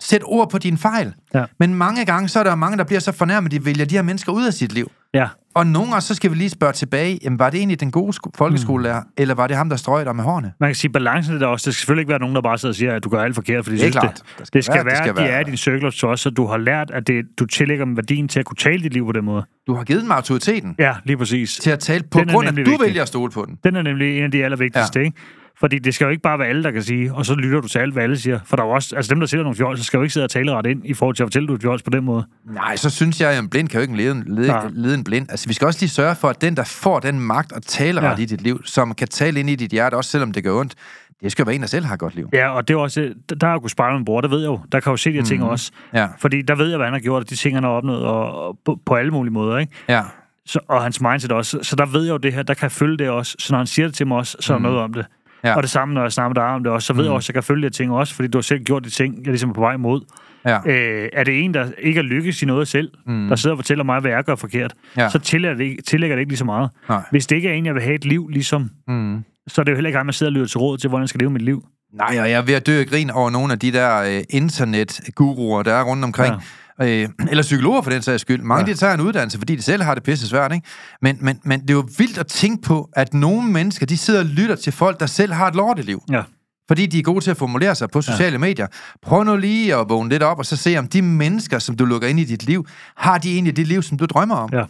[0.00, 1.14] sæt ord på din fejl.
[1.34, 1.44] Ja.
[1.60, 4.02] Men mange gange, så er der mange, der bliver så fornærmet, de vælger de her
[4.02, 4.90] mennesker ud af sit liv.
[5.14, 5.26] Ja.
[5.54, 8.12] Og nogle gange, så skal vi lige spørge tilbage, jamen, var det egentlig den gode
[8.12, 9.06] sko- folkeskolelærer, mm.
[9.16, 10.52] eller var det ham, der strøg dig med hårene?
[10.60, 11.64] Man kan sige, balancen er der også.
[11.64, 13.34] Det skal selvfølgelig ikke være nogen, der bare sidder og siger, at du gør alt
[13.34, 14.22] forkert, fordi Det er klart.
[14.38, 16.22] Det, det skal være- være, det skal at de være- er din circle så også,
[16.22, 18.92] så du har lært, at det, du tillægger dem værdien til at kunne tale dit
[18.92, 19.44] liv på den måde.
[19.66, 21.56] Du har givet dem autoriteten Ja, lige præcis.
[21.56, 22.80] til at tale på Den grund af, at du vigtig.
[22.86, 23.58] vælger at stole på den.
[23.64, 25.04] Den er nemlig en af de allervigtigste, ja.
[25.04, 25.16] ikke?
[25.60, 27.68] Fordi det skal jo ikke bare være alle, der kan sige, og så lytter du
[27.68, 28.38] til alt, hvad alle siger.
[28.44, 30.12] For der er jo også, altså dem, der siger nogle fjols, så skal jo ikke
[30.12, 32.04] sidde og tale ret ind i forhold til at fortælle, du et fjols på den
[32.04, 32.26] måde.
[32.52, 35.26] Nej, så synes jeg, at en blind kan jo ikke lede, lede, lede en blind.
[35.30, 38.04] Altså, vi skal også lige sørge for, at den, der får den magt og taleret
[38.18, 38.22] Ja.
[38.22, 40.74] i dit liv, som kan tale ind i dit hjerte, også selvom det gør ondt,
[41.22, 42.28] det skal være en, der selv har et godt liv.
[42.32, 43.00] Ja, og det er også,
[43.40, 45.10] der har jeg kunnet spejle min bror, der ved jeg jo, der kan jo se
[45.10, 45.48] de her ting Mhm.
[45.48, 45.70] også.
[45.94, 48.04] Ja, Fordi der ved jeg, hvad han har gjort, og de ting, han har opnået,
[48.04, 49.72] og, og på, på alle mulige måder, ikke?
[49.88, 50.02] ja.
[50.46, 51.58] Så, og hans mindset også.
[51.62, 53.36] Så der ved jeg jo det her, der kan jeg følge det også.
[53.38, 55.06] Så når han siger det til mig også, så er der noget om det.
[55.44, 55.56] Ja.
[55.56, 57.24] Og det samme, når jeg snakker med dig om det også, så ved jeg også,
[57.24, 59.26] at jeg kan følge de ting også, fordi du har selv gjort de ting, jeg
[59.26, 60.00] ligesom er på vej imod.
[60.46, 60.58] Ja.
[60.66, 63.28] Øh, er det en, der ikke er lykkes i noget selv, mm.
[63.28, 65.08] der sidder og fortæller mig, hvad jeg gør forkert, Ja.
[65.08, 66.70] så tillægger det, ikke, tillægger det ikke lige så meget.
[66.88, 67.00] Nej.
[67.10, 69.24] Hvis det ikke er en, jeg vil have et liv ligesom, Mm.
[69.48, 71.02] så er det jo heller ikke ham, jeg sidder og lytter til råd til, hvordan
[71.02, 71.64] jeg skal leve mit liv.
[71.94, 74.22] Nej, og jeg er ved at dø af grin over nogle af de der øh,
[74.30, 76.34] internet-guruer, der er rundt omkring.
[76.34, 76.40] Ja.
[76.82, 78.42] Øh, eller psykologer for den sags skyld.
[78.42, 78.72] Mange ja.
[78.72, 80.66] De tager en uddannelse, fordi de selv har det pisse svært, ikke?
[81.02, 84.20] Men, men, men det er jo vildt at tænke på, at nogle mennesker, de sidder
[84.20, 86.02] og lytter til folk, der selv har et lorteliv.
[86.10, 86.22] Ja.
[86.68, 88.38] Fordi de er gode til at formulere sig på sociale ja.
[88.38, 88.66] medier.
[89.02, 91.84] Prøv nu lige at vågne lidt op, og så se, om de mennesker, som du
[91.84, 92.66] lukker ind i dit liv,
[92.96, 94.50] har de egentlig det liv, som du drømmer om.
[94.52, 94.64] Ja.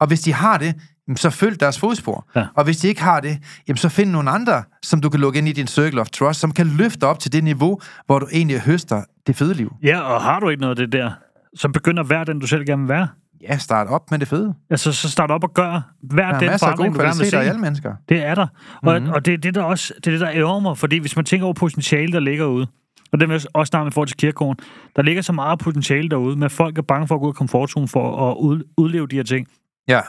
[0.00, 0.74] Og hvis de har det,
[1.16, 2.28] så følg deres fodspor.
[2.36, 2.46] Ja.
[2.56, 3.38] Og hvis de ikke har det,
[3.68, 6.40] jamen, så find nogle andre, som du kan lukke ind i din circle of trust,
[6.40, 9.72] som kan løfte op til det niveau, hvor du egentlig høster det fede liv.
[9.82, 11.10] Ja, og har du ikke noget af det der,
[11.56, 13.08] så begynder at være den, du selv gerne vil være.
[13.42, 14.54] Ja, start op med det fede.
[14.70, 17.38] Altså, så start op og gør hver Der er den forandring, du gerne vil se.
[17.38, 17.94] alle mennesker.
[18.08, 18.46] Det er der.
[18.82, 18.92] Og, Mhm.
[19.02, 19.12] mm-hmm.
[19.14, 21.24] og det er det, der også det, er det, der ærger mig, fordi hvis man
[21.24, 22.66] tænker over potentiale, der ligger ude,
[23.12, 24.64] og det vil jeg også snakke med forhold til kirkegården,
[24.96, 27.34] der ligger så meget potentiale derude, men folk er bange for at gå ud af
[27.36, 29.46] komfortzonen for at ud, udleve de her ting.
[29.88, 30.00] Ja,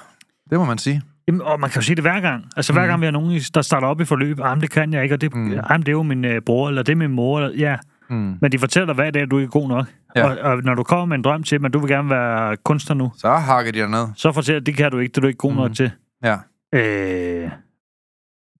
[0.49, 1.01] det må man sige.
[1.27, 2.45] Jamen, og man kan jo sige det hver gang.
[2.57, 2.89] Altså hver Mhm.
[2.89, 5.21] gang vi har nogen, der starter op i forløb, jamen det kan jeg ikke, og
[5.21, 5.51] det, mm.
[5.51, 7.75] jamen, det er jo min øh, bror, eller det er min mor, eller, ja.
[8.10, 8.38] Mm.
[8.41, 9.86] Men de fortæller dig hver dag, at du ikke er god nok.
[10.16, 10.26] Ja.
[10.30, 12.95] Og, og, når du kommer med en drøm til at du vil gerne være kunstner
[12.95, 14.08] nu, Så hakker de derned.
[14.16, 15.62] så fortæller de, det kan du ikke, det er du ikke god Mhm.
[15.62, 15.91] nok til.
[16.24, 16.38] Ja,
[16.76, 17.49] Øh,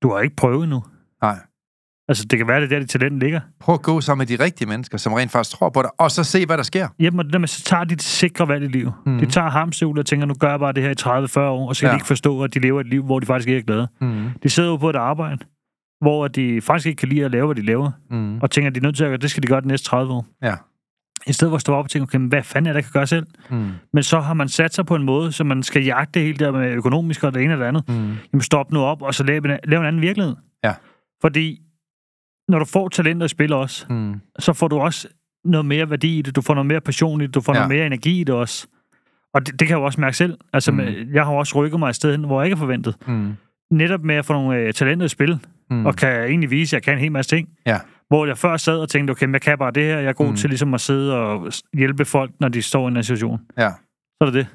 [0.02, 0.84] du har ikke prøvet endnu.
[1.22, 1.39] nej.
[2.08, 3.39] Altså, det kan være, det er der, dit talent ligger.
[3.60, 6.12] Prøv at gå sammen med de rigtige mennesker, som rent faktisk tror på dig, og
[6.12, 6.88] så se, hvad der sker.
[7.00, 8.93] Jamen, og det der med, så tager de det sikre valg i livet.
[9.06, 9.18] Mm.
[9.20, 11.76] De tager hamstehul og tænker, nu gør jeg bare det her i 30-40 år, og
[11.76, 11.91] så kan ja.
[11.91, 13.88] de ikke forstå, at de lever et liv, hvor de faktisk ikke er glade.
[14.02, 14.26] Mm.
[14.43, 15.38] De sidder jo på et arbejde,
[16.02, 18.38] hvor de faktisk ikke kan lide at lave, hvad de laver, Mm.
[18.41, 19.88] og tænker, at de er nødt til at gøre, det skal de gøre de næste
[19.89, 20.26] 30 år.
[20.43, 20.56] Ja.
[21.28, 22.91] I stedet for at stå op og tænke, okay, hvad fanden er det, jeg kan
[22.93, 23.26] gøre selv?
[23.50, 23.70] Mm.
[23.93, 26.52] Men så har man sat sig på en måde, så man skal jagte hele der
[26.52, 27.89] med økonomisk og det ene og det andet.
[27.89, 27.96] Mm.
[28.34, 30.36] Jamen stop nu op, og så lave en, lave en anden virkelighed.
[30.64, 30.74] Ja.
[31.22, 31.62] Fordi
[32.48, 34.22] når du får talenter i spil også, Mm.
[34.39, 35.08] så får du også
[35.46, 37.60] noget mere værdi i det, du får noget mere passion i det, du får Ja.
[37.60, 38.68] noget mere energi i det også.
[39.34, 40.38] Og det, det kan jeg jo også mærke selv.
[40.54, 40.80] Altså, Mm.
[41.14, 42.96] jeg har også rykket mig et sted hen, hvor jeg ikke har forventet.
[43.08, 43.34] Mm.
[43.72, 45.39] Netop med at få nogle øh, talenter i spil,
[45.70, 45.86] Mm.
[45.86, 47.47] og kan egentlig vise, at jeg kan en hel masse ting.
[47.66, 47.80] Ja.
[48.07, 49.97] Hvor jeg før sad og tænkte, okay, jeg kan bare det her.
[49.99, 50.36] Jeg er god Mm.
[50.36, 53.39] til ligesom at sidde og hjælpe folk, når de står i en situation.
[53.57, 53.70] Ja.
[54.11, 54.47] Så er det det.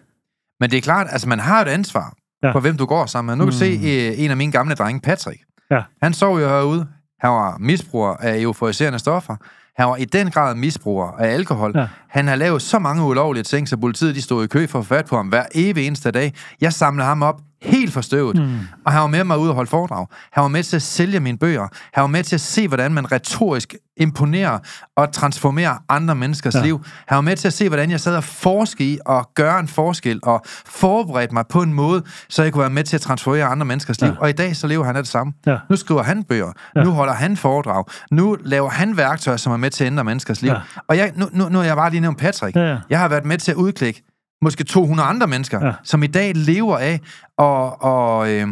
[0.60, 2.50] Men det er klart, altså man har et ansvar ja.
[2.52, 3.46] For, hvem du går sammen med.
[3.46, 3.80] Nu kan du Mm.
[3.82, 5.40] se øh, en af mine gamle drenge, Patrick.
[5.70, 5.82] Ja.
[6.02, 6.86] Han sov jo herude.
[7.20, 9.36] Han var misbruger af euforiserende stoffer.
[9.76, 11.72] Han var i den grad misbruger af alkohol.
[11.76, 11.86] Ja.
[12.08, 14.86] Han har lavet så mange ulovlige ting, så politiet de stod i kø for at
[14.86, 16.34] få fat på ham hver evig eneste dag.
[16.60, 18.36] Jeg samlede ham op helt forstøvet.
[18.36, 18.58] Mm.
[18.86, 20.06] Og han var med mig ud og holde foredrag.
[20.32, 21.68] Han var med til at sælge mine bøger.
[21.92, 24.58] Han var med til at se, hvordan man retorisk imponerer
[24.96, 26.62] og transformerer andre menneskers ja.
[26.62, 26.84] Liv.
[27.06, 29.68] Han var med til at se, hvordan jeg sad og forske i og gøre en
[29.68, 33.44] forskel og forberedte mig på en måde, så jeg kunne være med til at transformere
[33.44, 34.10] andre menneskers liv.
[34.10, 34.16] Ja.
[34.20, 35.32] Og i dag så lever han af det samme.
[35.46, 35.56] Ja.
[35.70, 36.52] Nu skriver han bøger.
[36.76, 36.82] Ja.
[36.82, 37.84] Nu holder han foredrag.
[38.10, 40.52] Nu laver han værktøjer, som er med til at ændre menneskers liv.
[40.52, 40.58] Ja.
[40.88, 42.56] Og jeg, nu, nu, nu er jeg bare lige nævnt Patrick.
[42.56, 42.78] Ja, ja.
[42.90, 44.02] Jeg har været med til at udklikke
[44.42, 45.72] måske 200 andre mennesker, ja.
[45.84, 47.00] Som i dag lever af
[47.38, 48.48] og, og, øh,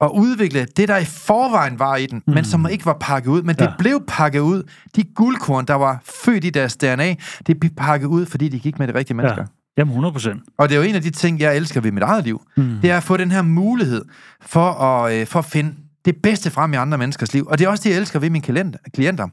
[0.00, 2.34] og udvikle det, der i forvejen var i den, mm.
[2.34, 3.42] men som ikke var pakket ud.
[3.42, 3.72] Men det Ja.
[3.78, 4.62] blev pakket ud.
[4.96, 7.14] De guldkorn, der var født i deres DNA,
[7.46, 9.42] det blev pakket ud, fordi de gik med de rigtige mennesker.
[9.42, 9.46] Ja.
[9.78, 10.42] Jamen 100 procent.
[10.58, 12.42] Og det er jo en af de ting, jeg elsker ved mit eget liv.
[12.56, 12.78] Mm.
[12.82, 14.04] Det er at få den her mulighed
[14.42, 15.74] for at, øh, for at finde
[16.04, 17.46] det bedste frem i andre menneskers liv.
[17.46, 18.42] Og det er også det, jeg elsker ved mine
[18.94, 19.28] klienter.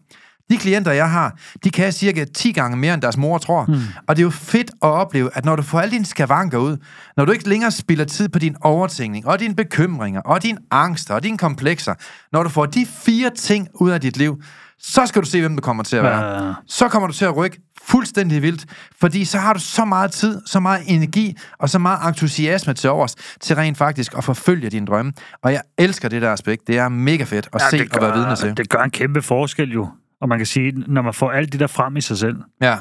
[0.49, 3.65] De klienter, jeg har, de kan cirka 10 gange mere, end deres mor tror.
[3.65, 3.73] Mm.
[4.07, 6.77] Og det er jo fedt at opleve, at når du får alle dine skavanker ud,
[7.17, 11.13] når du ikke længere spilder tid på din overtænkning, og dine bekymringer, og dine angster,
[11.13, 11.93] og dine komplekser,
[12.31, 14.41] når du får de fire ting ud af dit liv,
[14.79, 16.45] så skal du se, hvem du kommer til at være.
[16.45, 16.53] Ja.
[16.67, 18.65] Så kommer du til at rykke fuldstændig vildt,
[18.99, 22.89] fordi så har du så meget tid, så meget energi og så meget entusiasme til
[22.89, 25.13] overs til rent faktisk at forfølge dine drømme.
[25.43, 26.67] Og jeg elsker det der aspekt.
[26.67, 28.57] Det er mega fedt at ja, se og være vidne til.
[28.57, 29.89] Det gør en kæmpe forskel jo.
[30.22, 32.76] Og man kan sige, når man får alt det der frem i sig selv, Ja,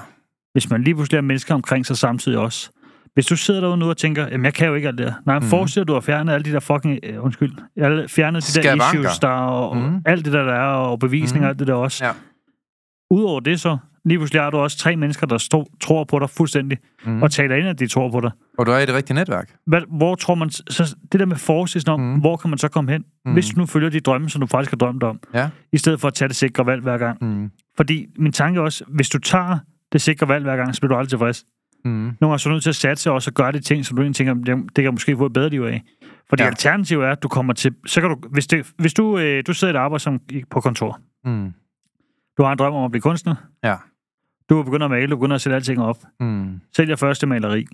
[0.53, 2.71] hvis man lige pludselig har mennesker omkring sig samtidig også.
[3.15, 5.13] Hvis du sidder derude nu og tænker, jamen jeg kan jo ikke alt det der.
[5.27, 5.45] Nej, mm.
[5.45, 8.63] forestil dig, du har fjernet alle de der fucking, øh, undskyld, alle- fjernet de der
[8.63, 8.87] Skavanker.
[9.01, 9.87] issues, der er, og Mhm.
[9.87, 10.03] mm.
[10.07, 11.47] alt det der, der er, og bevisninger, Mhm.
[11.47, 11.49] mm.
[11.51, 12.05] alt det der også.
[12.05, 12.11] Ja.
[13.11, 13.77] Udover det så,
[14.07, 17.23] lige pludselig har du også tre mennesker, der stå, tror på dig fuldstændig, mm.
[17.23, 18.31] og taler ind, at de tror på dig.
[18.59, 19.51] og du er i det rigtige netværk.
[19.67, 22.21] Hvad, hvor tror man, så det der med forestillelsen om, mm.
[22.21, 23.33] hvor kan man så komme hen, mm.
[23.33, 25.49] hvis du nu følger de drømme, som du faktisk har drømt om, Ja.
[25.73, 27.19] i stedet for at tage det sikre valg hver gang.
[27.25, 27.51] Mm.
[27.77, 29.59] Fordi min tanke er også, hvis du tager
[29.93, 31.45] det sikre valg hver gang, så bliver du aldrig tilfreds.
[31.85, 31.91] Mm.
[31.91, 34.03] Nogle gange er du nødt til at satse også og gøre de ting, som du
[34.03, 35.83] egentlig tænker, det, kan jeg måske få et bedre liv af.
[36.29, 36.49] Fordi Ja.
[36.49, 37.75] alternativet er, at du kommer til...
[37.87, 40.61] Så kan du, hvis, det, hvis du, øh, du sidder i et arbejde som, på
[40.61, 41.53] kontor, Mm.
[42.39, 43.35] du har en drøm om at blive kunstner,
[43.65, 43.75] Ja.
[44.51, 46.61] Du begynder at male, du begynder at sætte alting op, Mm.
[46.77, 47.67] sælger første maleri,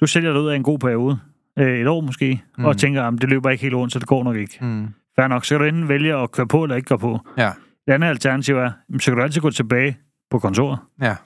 [0.00, 1.18] du sælger det ud af en god periode,
[1.58, 2.64] øh, et år måske, Mm.
[2.64, 4.58] og tænker, at det løber ikke helt rundt, så det går nok ikke.
[4.60, 4.88] Mm.
[5.16, 7.18] Fair nok, så kan du enten vælge at køre på eller ikke køre på.
[7.38, 7.50] Ja.
[7.86, 8.70] Det andet alternativ er,
[9.00, 9.96] så kan du altid gå tilbage
[10.30, 10.78] på kontoret.
[11.02, 11.16] Ja.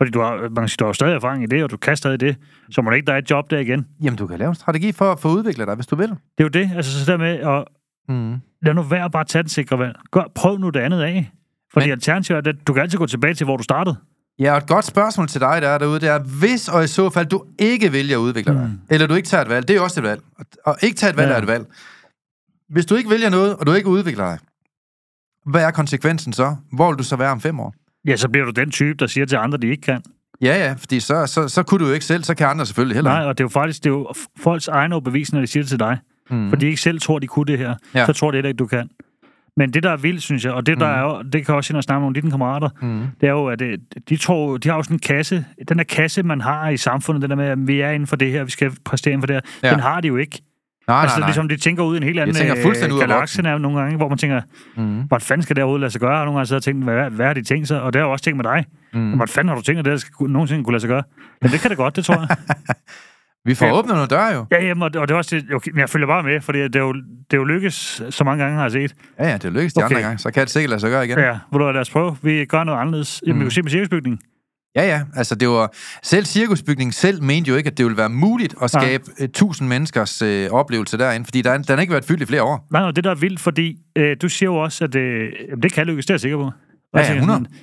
[0.00, 1.96] Fordi du har, man kan sige, du har stadig erfaring i det, og du kan
[1.96, 2.36] stadig det.
[2.70, 3.86] Så må det ikke, der er et job der igen.
[4.02, 6.08] Jamen, du kan lave en strategi for at få udviklet dig, hvis du vil.
[6.08, 7.64] Det er jo det, altså så der med at
[8.08, 8.36] Mm.
[8.62, 9.96] lad nu være bare at tage den sikre valg.
[10.10, 11.30] Gør, prøv nu det andet af.
[11.74, 13.96] Fordi Men- alternativet er, at du kan altid gå tilbage til, hvor du startede.
[14.38, 16.86] Ja, og et godt spørgsmål til dig, der er derude, det er, hvis og i
[16.86, 18.78] så fald du ikke vælger at udvikle dig, Mm.
[18.90, 20.20] eller du ikke tager et valg, det er også et valg.
[20.64, 21.34] Og- ikke tage et valg Ja.
[21.36, 21.64] er et valg.
[22.68, 24.38] Hvis du ikke vælger noget, og du ikke udvikler dig,
[25.46, 26.56] hvad er konsekvensen så?
[26.72, 27.74] Hvor vil du så være om fem år?
[28.06, 30.02] Ja, så bliver du den type, der siger til andre, de ikke kan.
[30.40, 32.94] Ja, ja, fordi så, så, så kunne du jo ikke selv, så kan andre selvfølgelig
[32.96, 33.10] heller.
[33.10, 35.62] Nej, og det er jo faktisk det er jo folks egne overbevisning, når de siger
[35.62, 35.98] det til dig.
[36.30, 36.48] Mm.
[36.48, 37.74] For de ikke selv tror, de kunne det her.
[37.94, 38.06] Ja.
[38.06, 38.88] Så tror de heller ikke, du kan.
[39.56, 40.98] Men det, der er vildt, synes jeg, og det, der Mm.
[40.98, 43.02] er jo, det kan jeg også ind og snakke med nogle af dine kammerater, Mm.
[43.20, 45.84] det er jo, at det, de tror, de har jo sådan en kasse, den der
[45.84, 48.44] kasse, man har i samfundet, den der med, at vi er inden for det her,
[48.44, 49.74] vi skal præstere inden for det her, Ja.
[49.74, 50.42] den har de jo ikke.
[50.88, 51.28] Nej, altså, nej, nej.
[51.28, 53.80] ligesom de tænker ud i en helt anden tænker fuldstændig ud af galakse nærmest nogle
[53.80, 54.40] gange, hvor man tænker,
[54.76, 55.00] Mm.
[55.02, 56.18] hvordan fanden skal det overhovedet lade sig gøre?
[56.20, 57.80] Og nogle gange jeg og tænkt, hvad, hvad har de tænkt sig?
[57.82, 58.64] Og det har jeg også tænkt med dig.
[58.94, 59.08] Mm.
[59.12, 61.02] Hvordan fanden har du tænkt, at det her skal nogensinde kunne lade sig gøre?
[61.42, 62.28] Men det kan det godt, det tror jeg.
[63.44, 63.72] Vi får Ja.
[63.78, 64.46] åbnet nogle døre jo.
[64.50, 66.40] ja, jamen, og, det, og det er også det, okay, men jeg følger bare med,
[66.40, 68.94] fordi det er jo, det er jo lykkes så mange gange, har jeg set.
[69.18, 69.94] Ja, ja, det lykkes de Okay.
[69.96, 70.18] andre gange.
[70.18, 71.18] Så kan det sikkert lade sig gøre igen.
[71.18, 72.16] Ja, hvor du lad os prøve.
[72.22, 73.22] Vi gør noget anderledes.
[73.26, 73.40] Jamen, Mm.
[73.40, 74.20] vi kan se med cirkusbygningen.
[74.76, 75.02] Ja, ja.
[75.16, 75.74] Altså, det var...
[76.02, 79.68] Selv cirkusbygningen selv mente jo ikke, at det ville være muligt at skabe uh, tusind
[79.68, 80.28] menneskers uh,
[80.58, 82.66] oplevelse derinde, fordi der, er- den har ikke været fyldt i flere år.
[82.72, 85.32] Nej, og det der er vildt, fordi øh, du siger jo også, at øh,
[85.62, 86.44] det kan lykkes, det er jeg sikker på.
[86.44, 86.52] Og
[86.94, 87.38] Ja, ja, tænker 100.
[87.38, 87.56] sådan,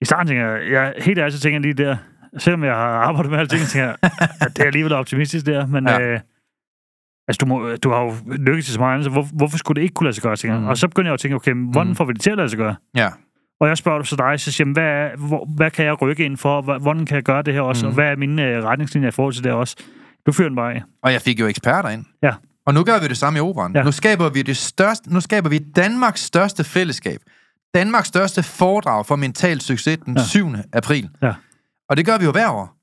[0.00, 1.96] I starten tænker jeg, jeg helt ærligt, så tænker jeg lige der,
[2.38, 3.96] selvom jeg har arbejdet med alting, tænker jeg,
[4.40, 6.00] at det er alligevel optimistisk der, men Ja.
[6.00, 6.20] øh,
[7.28, 9.82] altså, du, må, du har jo lykkes til så meget så hvor, hvorfor skulle det
[9.82, 10.60] ikke kunne lade sig gøre, tænker jeg.
[10.60, 10.68] Mhm.
[10.68, 11.96] Og så begynder jeg at tænke, okay, hvordan Mhm.
[11.96, 12.74] får vi det til at lade sig gøre?
[12.94, 13.08] Ja.
[13.60, 16.24] Og jeg spørger så dig, så siger jeg, hvad, er, hvor, hvad kan jeg rykke
[16.24, 16.78] ind for?
[16.78, 17.86] Hvordan kan jeg gøre det her også?
[17.86, 17.88] Mhm.
[17.88, 19.76] Og hvad er mine øh, retningslinjer i forhold til det også?
[20.26, 20.82] Du fyrer den bare af.
[21.02, 22.04] Og jeg fik jo eksperter ind.
[22.22, 22.32] Ja.
[22.66, 23.72] Og nu gør vi det samme i operan.
[23.76, 23.82] Ja.
[23.82, 27.20] Nu skaber vi det største, nu skaber vi Danmarks største fællesskab.
[27.74, 30.16] Danmarks største foredrag for mental succes den.
[30.16, 30.22] Ja.
[30.24, 30.48] 7.
[30.72, 31.08] april.
[31.22, 31.32] Ja.
[31.90, 32.76] Og det gør vi jo hver år.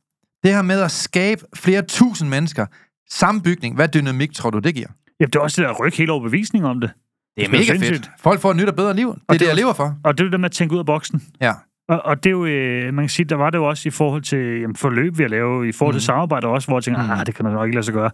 [0.43, 2.65] Det her med at skabe flere tusind mennesker,
[3.09, 4.87] samme bygning, hvad dynamik tror du, det giver?
[5.19, 6.89] Jamen, det er også det der at rykke hele overbevisningen om det.
[7.37, 8.05] Det er Det er mega sindssygt.
[8.05, 8.09] fedt.
[8.21, 9.07] Folk får et nyt og bedre liv.
[9.07, 9.95] Det er det det, er jeg lever for.
[10.03, 11.23] Og det er jo det med at tænke ud af boksen.
[11.41, 11.53] Ja.
[11.89, 13.91] Og, og det er jo, øh, man kan sige, der var det jo også i
[13.91, 16.01] forhold til jamen, forløb, vi har lavet, i forhold til Mhm.
[16.05, 17.11] samarbejde også, hvor jeg tænker, Mhm.
[17.11, 18.11] ah, det kan nok ikke lade sig gøre.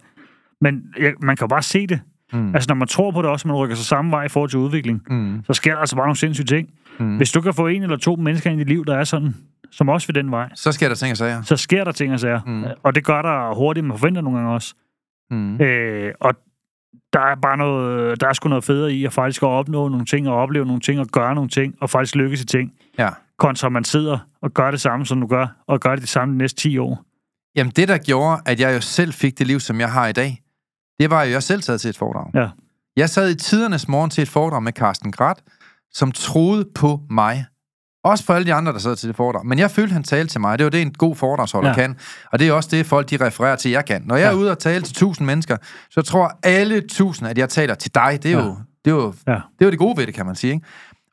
[0.61, 1.99] Men jeg, man kan jo bare se det.
[2.33, 2.55] Mm.
[2.55, 4.59] Altså, når man tror på det også, man rykker sig samme vej i forhold til
[4.59, 5.43] udvikling, Mm.
[5.47, 6.69] så sker der altså bare nogle sindssyge ting.
[6.99, 7.17] Mm.
[7.17, 9.35] Hvis du kan få en eller to mennesker ind i dit liv, der er sådan,
[9.77, 11.41] som også vil den vej, Så sker der ting og sager.
[11.41, 12.41] så sker der ting og sager.
[12.45, 12.63] Mm.
[12.83, 14.73] Og det gør der hurtigt, man forventer nogle gange også.
[15.31, 15.61] Mm.
[15.61, 16.33] Øh, og
[17.13, 20.05] der er bare noget, der er sgu noget federe i at faktisk at opnå nogle
[20.05, 23.09] ting, og opleve nogle ting, og gøre nogle ting, og faktisk lykkes i ting, Ja.
[23.37, 26.31] kontra man sidder og gør det samme, som du gør, og gør det det samme
[26.33, 27.03] de næste 10 år.
[27.55, 30.11] Jamen, det der gjorde, at jeg jo selv fik det liv, som jeg har i
[30.11, 30.41] dag,
[30.99, 32.31] det var jo, jeg selv sad til et foredrag.
[32.33, 32.49] Ja.
[32.97, 35.37] Jeg sad i tidernes morgen til et foredrag med Carsten Grat,
[35.91, 37.45] som troede på mig.
[38.03, 39.45] Også for alle de andre, der sad til det foredrag.
[39.45, 40.57] Men jeg følte, han talte til mig.
[40.59, 41.75] Det var det, en god foredragsholder ja.
[41.75, 41.95] Kan.
[42.31, 44.01] Og det er også det, folk de refererer til, jeg kan.
[44.05, 44.31] Når jeg ja.
[44.31, 45.57] er ude og tale til tusind mennesker,
[45.89, 48.19] så tror alle tusind, at jeg taler til dig.
[48.23, 48.45] Det er Ja.
[48.45, 49.31] jo det, er jo, Ja.
[49.31, 50.53] det, er jo det gode ved det, kan man sige.
[50.53, 50.65] Ikke?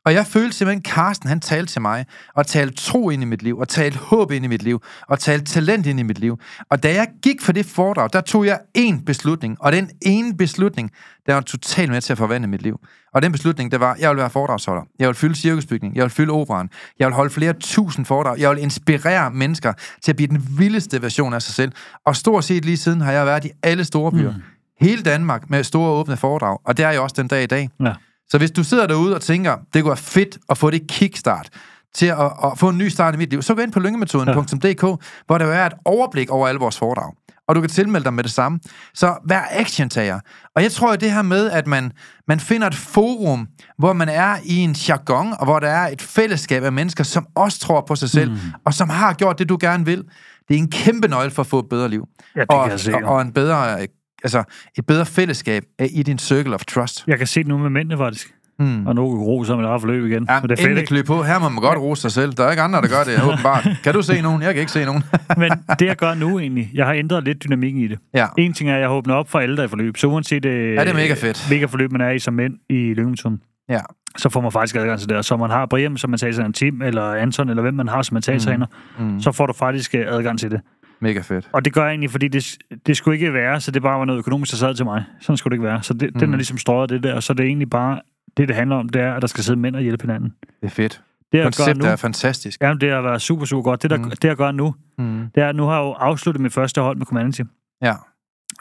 [0.05, 3.41] Og jeg følte simpelthen, Carsten, han talte til mig, og talte tro ind i mit
[3.41, 6.39] liv, og talte håb ind i mit liv, og talte talent ind i mit liv.
[6.69, 10.37] Og da jeg gik for det foredrag, der tog jeg én beslutning, og den ene
[10.37, 10.91] beslutning,
[11.25, 12.79] der var totalt med til at forvandle mit liv.
[13.13, 14.81] Og den beslutning, det var, jeg vil være foredragsholder.
[14.99, 15.95] Jeg vil fylde cirkusbygning.
[15.95, 16.69] Jeg vil fylde operan.
[16.99, 18.39] Jeg vil holde flere tusind foredrag.
[18.39, 21.71] Jeg vil inspirere mennesker til at blive den vildeste version af sig selv.
[22.05, 24.31] Og stort set lige siden har jeg været i alle store byer.
[24.31, 24.41] Mm.
[24.81, 26.57] Hele Danmark med store åbne foredrag.
[26.65, 27.69] Og det er jeg også den dag i dag.
[27.79, 27.93] Ja.
[28.31, 31.49] Så hvis du sidder derude og tænker, det kunne være fedt at få det kickstart
[31.95, 34.81] til at, at få en ny start i mit liv, så gå ind på lyngemetoden.dk,
[35.25, 37.13] hvor der er et overblik over alle vores foredrag.
[37.47, 38.59] Og du kan tilmelde dig med det samme.
[38.93, 40.19] Så vær action-tager.
[40.55, 41.91] Og jeg tror, at det her med, at man,
[42.27, 46.01] man finder et forum, hvor man er i en jargon, og hvor der er et
[46.01, 48.37] fællesskab af mennesker, som også tror på sig selv, mm.
[48.65, 50.03] og som har gjort det, du gerne vil,
[50.47, 52.07] det er en kæmpe nøgle for at få et bedre liv.
[52.35, 53.87] Ja, det og, kan jeg se, og, og en bedre,
[54.23, 54.43] altså,
[54.77, 57.03] et bedre fællesskab af- i din circle of trust.
[57.07, 58.33] Jeg kan se det nu med mændene, faktisk.
[58.59, 58.87] Mm.
[58.87, 60.25] Og nu roser mit eget forløb igen.
[60.29, 60.87] Ja, Men det er fedt, ikke?
[60.87, 61.23] klø på.
[61.23, 62.33] Her må man godt rose sig selv.
[62.33, 63.67] Der er ikke andre, der gør det, åbenbart.
[63.83, 64.41] Kan du se nogen?
[64.41, 65.03] Jeg kan ikke se nogen.
[65.37, 67.99] Men det, jeg gør nu egentlig, jeg har ændret lidt dynamikken i det.
[68.13, 68.27] ja.
[68.37, 69.97] En ting er, at jeg åbner op for alle, der er i forløb.
[69.97, 71.47] Så uanset øh, Ja, det er mega fedt.
[71.47, 73.79] hvilket forløb man er i som mænd i Lyngemetoden, Ja.
[74.17, 75.17] så får man faktisk adgang til det.
[75.17, 78.15] Og Så man har Brian som mentaltræner, Tim eller Anton, eller hvem man har som
[78.15, 78.65] mentaltræner,
[78.99, 79.19] Mm.
[79.21, 80.61] så får du faktisk øh, adgang til det.
[81.01, 81.49] Mega fedt.
[81.51, 84.05] Og det gør jeg egentlig, fordi det, det skulle ikke være, så det bare var
[84.05, 85.03] noget økonomisk, der sad til mig.
[85.19, 85.83] Sådan skulle det ikke være.
[85.83, 86.19] Så det, mm.
[86.19, 88.01] den er ligesom strøget det der, så det er egentlig bare,
[88.37, 90.33] det det handler om, det er, at der skal sidde mænd og hjælpe hinanden.
[90.61, 91.01] Det er fedt.
[91.31, 92.61] Det Konceptet nu, er fantastisk.
[92.61, 93.81] jamen, det har været super, super godt.
[93.81, 94.09] Det, der, mm.
[94.09, 95.27] det jeg gør nu, Mm.
[95.35, 97.41] det er, at nu har jeg jo afsluttet mit første hold med Community.
[97.81, 97.93] Ja.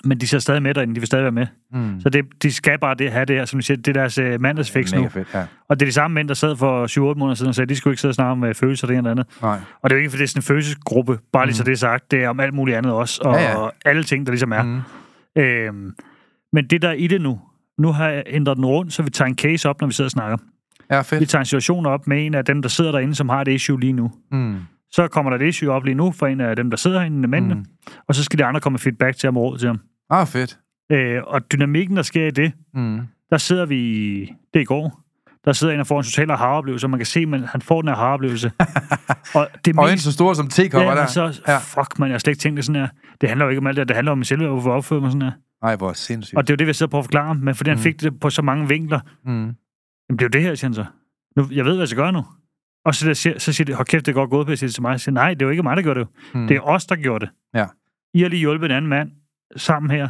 [0.04, 1.46] Men de sidder stadig med derinde, de vil stadig være med.
[1.72, 2.00] Mm.
[2.00, 4.18] Så det, de skal bare det, have det her, som du siger, det er deres
[4.18, 5.08] uh, mandagsfix nu.
[5.08, 5.44] fedt, ja.
[5.68, 7.68] Og det er de samme mænd, der sad for 7-8 måneder siden og sagde, at
[7.68, 9.42] de skulle ikke sidde og snakke om uh, følelser og det ene og det andet.
[9.42, 9.58] Nej.
[9.82, 11.72] Og det er jo ikke, fordi det er sådan en følelsesgruppe, bare lige så det
[11.72, 12.10] er sagt.
[12.10, 13.68] Det er om alt muligt andet også, og Ja, ja, ja.
[13.84, 14.62] alle ting, der ligesom er.
[14.62, 14.80] Mm.
[15.36, 15.94] Øhm,
[16.52, 17.40] men det der er i det nu,
[17.78, 20.06] nu har jeg ændret den rundt, så vi tager en case op, når vi sidder
[20.06, 20.36] og snakker.
[20.90, 21.28] Ja, Vi fedt.
[21.28, 23.80] tager en situation op med en af dem, der sidder derinde, som har et issue
[23.80, 24.10] lige nu.
[24.32, 24.56] Mm.
[24.92, 27.28] Så kommer der et issue op lige nu for en af dem, der sidder herinde,
[27.28, 27.64] mændene, Mm.
[28.08, 29.80] og så skal de andre komme med feedback til ham og råd til ham.
[30.10, 30.58] Ah, fedt.
[30.92, 33.00] Øh, og dynamikken, der sker i det, Mm.
[33.30, 35.00] der sidder vi, i- det er i går,
[35.44, 37.80] der sidder en og får en total aha-oplevelse, og man kan se, at han får
[37.82, 38.52] den her aha-oplevelse.
[39.34, 41.06] og det Og en så stor som tekopper ja, der.
[41.06, 41.58] så, Ja.
[41.58, 42.88] fuck man, jeg har slet ikke tænkt det sådan her.
[43.20, 45.10] Det handler jo ikke om alt det, det handler om mig selv, hvorfor opfører mig
[45.12, 45.32] sådan her.
[45.62, 46.36] Ej, hvor sindssygt.
[46.38, 47.82] Og det er jo det, vi sidder på at forklare men fordi han Mm.
[47.82, 49.30] fik det på så mange vinkler, Mm.
[49.32, 49.54] jamen
[50.10, 50.84] det er jo det her, siger han så.
[51.36, 52.24] Nu, jeg ved, hvad jeg skal gøre nu.
[52.84, 54.82] Og så, der, siger- så siger det, hold kæft, det er godt gået siger til
[54.82, 54.90] mig.
[54.90, 56.08] Jeg siger, nej, det er jo ikke mig, der gjorde det.
[56.34, 56.46] Mm.
[56.46, 57.32] Det er os, der gjorde det.
[57.54, 57.66] Ja.
[58.14, 59.10] I har lige hjulpet en anden mand
[59.56, 60.08] sammen her.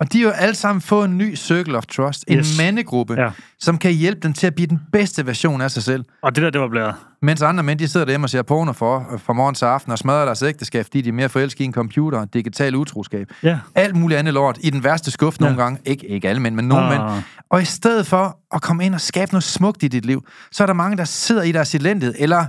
[0.00, 2.24] Og de har jo alle sammen fået en ny circle of trust.
[2.28, 2.58] En Yes.
[2.58, 3.30] mandegruppe, Ja.
[3.60, 6.04] som kan hjælpe dem til at blive den bedste version af sig selv.
[6.22, 6.94] Og det der, det var blæret.
[7.22, 9.98] Mens andre mænd, de sidder derhjemme og ser porno for, fra morgen til aften og
[9.98, 13.26] smadrer deres ægteskab, fordi de er mere forelskede i en computer, digital utroskab.
[13.42, 13.58] Ja.
[13.74, 15.62] Alt muligt andet lort i den værste skuff nogle Ja.
[15.62, 15.78] gange.
[15.84, 17.02] Ikke, ikke alle mænd, men nogle mænd.
[17.02, 17.22] Ah.
[17.50, 20.62] Og i stedet for at komme ind og skabe noget smukt i dit liv, så
[20.64, 22.44] er der mange, der sidder i deres elendighed, eller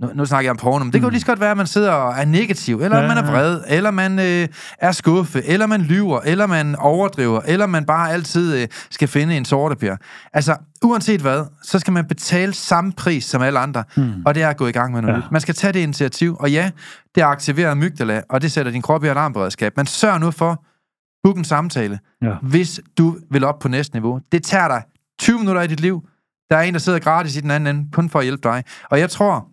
[0.00, 1.56] nu, nu snakker jeg om porno, men det kan jo lige så godt være, at
[1.56, 3.00] man sidder og er negativ, eller.
[3.00, 7.40] Ja, man er vred, eller man øh, er skuffet, eller man lyver, eller man overdriver,
[7.46, 9.96] eller man bare altid øh, skal finde en sortepær.
[10.32, 14.12] Altså, uanset hvad, så skal man betale samme pris som alle andre, mm.
[14.26, 15.20] og det er at gå i gang med noget Ja.
[15.30, 16.70] Man skal tage det initiativ, og ja,
[17.14, 19.76] det aktiverer amygdala, og det sætter din krop i alarmberedskab.
[19.76, 20.64] Men sørg nu for,
[21.24, 22.34] book en samtale, Ja.
[22.42, 24.20] hvis du vil op på næste niveau.
[24.32, 24.82] Det tager dig
[25.18, 26.02] 20 minutter i dit liv.
[26.50, 28.64] Der er en, der sidder gratis i den anden ende, kun for at hjælpe dig.
[28.90, 29.46] Og jeg tror,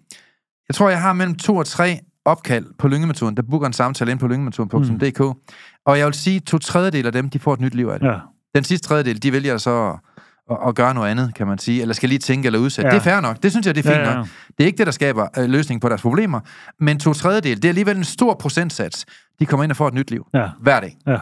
[0.69, 4.11] jeg tror, jeg har mellem to og tre opkald på lyngemetoden, der booker en samtale
[4.11, 5.19] ind på lyngemetoden.dk.
[5.19, 5.33] Mm.
[5.85, 8.07] Og jeg vil sige, to tredjedel af dem, de får et nyt liv af det.
[8.07, 8.15] Ja.
[8.55, 9.99] Den sidste tredjedel, de vælger så at,
[10.51, 12.87] at, at gøre noget andet, kan man sige, eller skal lige tænke eller udsætte.
[12.87, 12.93] Ja.
[12.93, 12.99] Ja.
[12.99, 13.43] Det er fair nok.
[13.43, 14.15] Det synes jeg, det er fint Ja, ja.
[14.15, 14.25] nok.
[14.47, 16.39] Det er ikke det, der skaber øh, løsning på deres problemer,
[16.79, 19.05] men to tredjedel, det er alligevel en stor procentsats,
[19.39, 20.47] de kommer ind og får et nyt liv Ja.
[20.61, 20.97] hver dag.
[21.07, 21.17] Ja.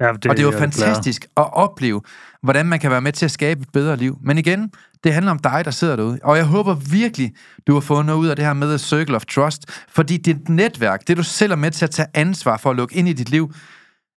[0.00, 2.00] Ja det, Og det er jo fantastisk at opleve,
[2.42, 4.18] hvordan man kan være med til at skabe et bedre liv.
[4.22, 4.70] Men igen,
[5.04, 6.18] det handler om dig, der sidder derude.
[6.22, 7.32] Og jeg håber virkelig,
[7.66, 9.84] du har fået noget ud af det her med Circle of Trust.
[9.88, 12.96] Fordi dit netværk, det du selv er med til at tage ansvar for at lukke
[12.96, 13.52] ind i dit liv,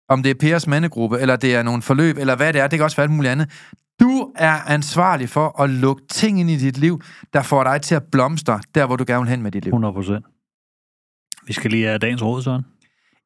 [0.10, 2.80] om det er Pers mandegruppe, eller det er nogle forløb, eller hvad det er, det
[2.80, 3.50] kan også være alt muligt andet.
[4.00, 7.02] Du er ansvarlig for at lukke ting ind i dit liv,
[7.34, 9.70] der får dig til at blomstre, der hvor du gerne vil hen med dit liv.
[9.70, 10.26] 100 procent.
[11.48, 12.66] Vi skal lige have dagens råd, Søren.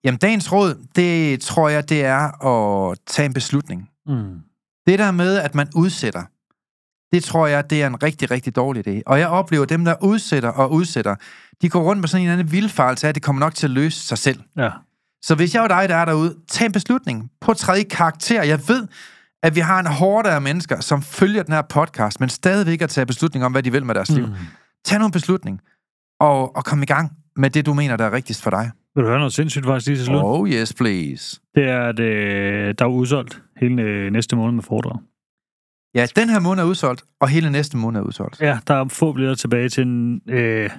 [0.03, 3.89] Jamen, dagens råd, det tror jeg, det er at tage en beslutning.
[4.07, 4.39] Mm.
[4.87, 6.23] Det der med, at man udsætter,
[7.11, 9.01] det tror jeg, det er en rigtig, rigtig dårlig idé.
[9.05, 11.15] Og jeg oplever, at dem, der udsætter og udsætter,
[11.61, 13.67] de går rundt med sådan en eller anden vildfarelse af, at det kommer nok til
[13.67, 14.39] at løse sig selv.
[14.57, 14.69] Ja.
[15.21, 17.31] Så hvis jeg var dig, der er derude, tag en beslutning.
[17.41, 18.43] På tredje karakter.
[18.43, 18.87] Jeg ved,
[19.43, 22.83] at vi har en hårde af mennesker, som følger den her podcast, men stadigvæk ikke
[22.83, 24.27] at tage beslutning om, hvad de vil med deres liv.
[24.27, 24.33] Mm.
[24.85, 25.61] Tag nogle beslutning,
[26.19, 28.71] og, og kom i gang med det, du mener, der er rigtigst for dig.
[28.95, 30.21] Vil du høre noget sindssygt faktisk lige til slut?
[30.23, 31.39] Oh yes, please.
[31.55, 34.99] Det er, at øh, der er udsolgt hele øh, næste måned med foredrag.
[35.95, 38.41] Ja, den her måned er udsolgt, og hele næste måned er udsolgt.
[38.41, 40.21] Ja, der er få billetter tilbage til en...
[40.29, 40.69] Øh,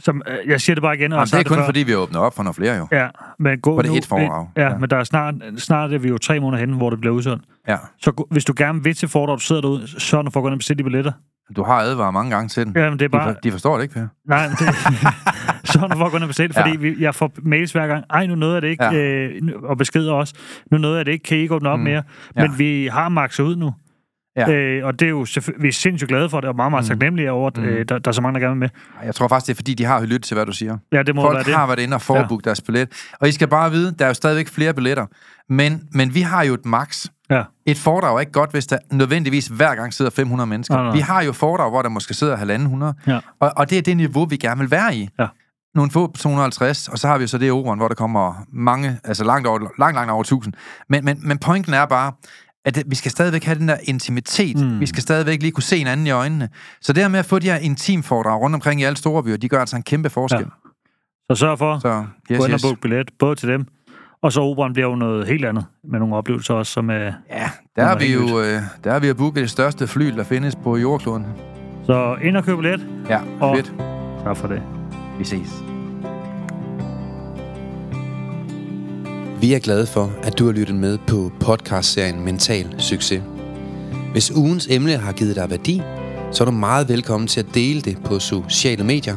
[0.00, 1.12] som, øh, jeg siger det bare igen.
[1.12, 1.64] Og Jamen, det er kun før.
[1.64, 2.86] fordi, vi åbner op for nogle flere jo.
[2.92, 3.08] Ja,
[3.38, 4.48] men gå Var det nu, et foredrag?
[4.56, 4.78] Ja, Ja.
[4.78, 7.44] men der er snart, snart er vi jo tre måneder henne, hvor det bliver udsolgt.
[7.68, 7.76] Ja.
[7.98, 10.48] Så hvis du gerne vil til foredrag, du sidder derude, sørg nu for at gå
[10.48, 11.12] ind og bestille de billetter.
[11.56, 12.72] Du har advaret mange gange til den.
[12.76, 13.32] Ja, men det er De, bare...
[13.34, 14.06] for, de forstår det ikke, Per.
[14.28, 14.58] Nej, det,
[15.70, 16.62] så nu for at gå ind og bestille, Ja.
[16.66, 18.04] fordi vi, jeg får mails hver gang.
[18.10, 18.94] Ej, nu nåede jeg det ikke, Ja.
[18.94, 20.34] øh, og beskeder også.
[20.72, 21.84] Nu nåede jeg det ikke, kan I ikke åbne op Mm.
[21.84, 22.02] mere?
[22.36, 22.42] Ja.
[22.46, 23.72] Men vi har makset ud nu.
[24.36, 24.50] Ja.
[24.52, 25.26] Øh, og det er jo
[25.58, 26.88] vi er sindssygt glade for det, og meget, meget mm.
[26.88, 27.64] taknemmelige over, at mm.
[27.64, 28.68] øh, der, der er så mange, der gerne vil med.
[29.04, 30.78] Jeg tror faktisk, det er fordi, de har lyttet til, hvad du siger.
[30.92, 31.54] Ja, det må Folk være det.
[31.54, 32.48] har været inde og forbooket ja.
[32.50, 32.88] deres billet.
[33.20, 35.06] Og I skal bare vide, der er jo stadigvæk flere billetter.
[35.52, 37.06] Men, men vi har jo et max.
[37.30, 37.42] Ja.
[37.66, 40.74] Et foredrag er ikke godt, hvis der nødvendigvis hver gang sidder 500 mennesker.
[40.74, 40.94] Nej, nej.
[40.94, 42.36] Vi har jo foredrag, hvor der måske sidder
[43.06, 43.12] 1.500.
[43.12, 43.20] Ja.
[43.40, 45.08] Og, og det er det niveau, vi gerne vil være i.
[45.18, 45.26] Ja.
[45.74, 49.24] Nogle få 250, og så har vi så det operan, hvor der kommer mange, altså
[49.24, 50.54] langt, over, langt, langt over 1000.
[50.88, 52.12] Men, men, men pointen er bare,
[52.64, 54.56] at det, vi skal stadigvæk have den der intimitet.
[54.56, 54.80] Mm.
[54.80, 56.48] Vi skal stadigvæk lige kunne se hinanden i øjnene.
[56.80, 59.36] Så det her med at få de her intimforedrag rundt omkring i alle store byer,
[59.36, 60.40] de gør altså en kæmpe forskel.
[60.40, 60.70] Ja.
[61.30, 62.78] Så sørg for Så, yes, gå yes.
[62.82, 63.66] billet, både til dem,
[64.22, 66.94] og så operan bliver jo noget helt andet, med nogle oplevelser også, som er...
[67.30, 70.56] Ja, der er vi jo øh, der er vi booket det største fly, der findes
[70.56, 71.26] på jordkloden.
[71.86, 72.86] Så ind og køb billet.
[73.08, 73.72] Ja, Og- fedt.
[74.24, 74.62] Tak for det.
[75.18, 75.48] Vi ses.
[79.40, 83.22] Vi er glade for, at du har lyttet med på podcastserien Mental Succes.
[84.12, 85.82] Hvis ugens emne har givet dig værdi,
[86.32, 89.16] så er du meget velkommen til at dele det på sociale medier.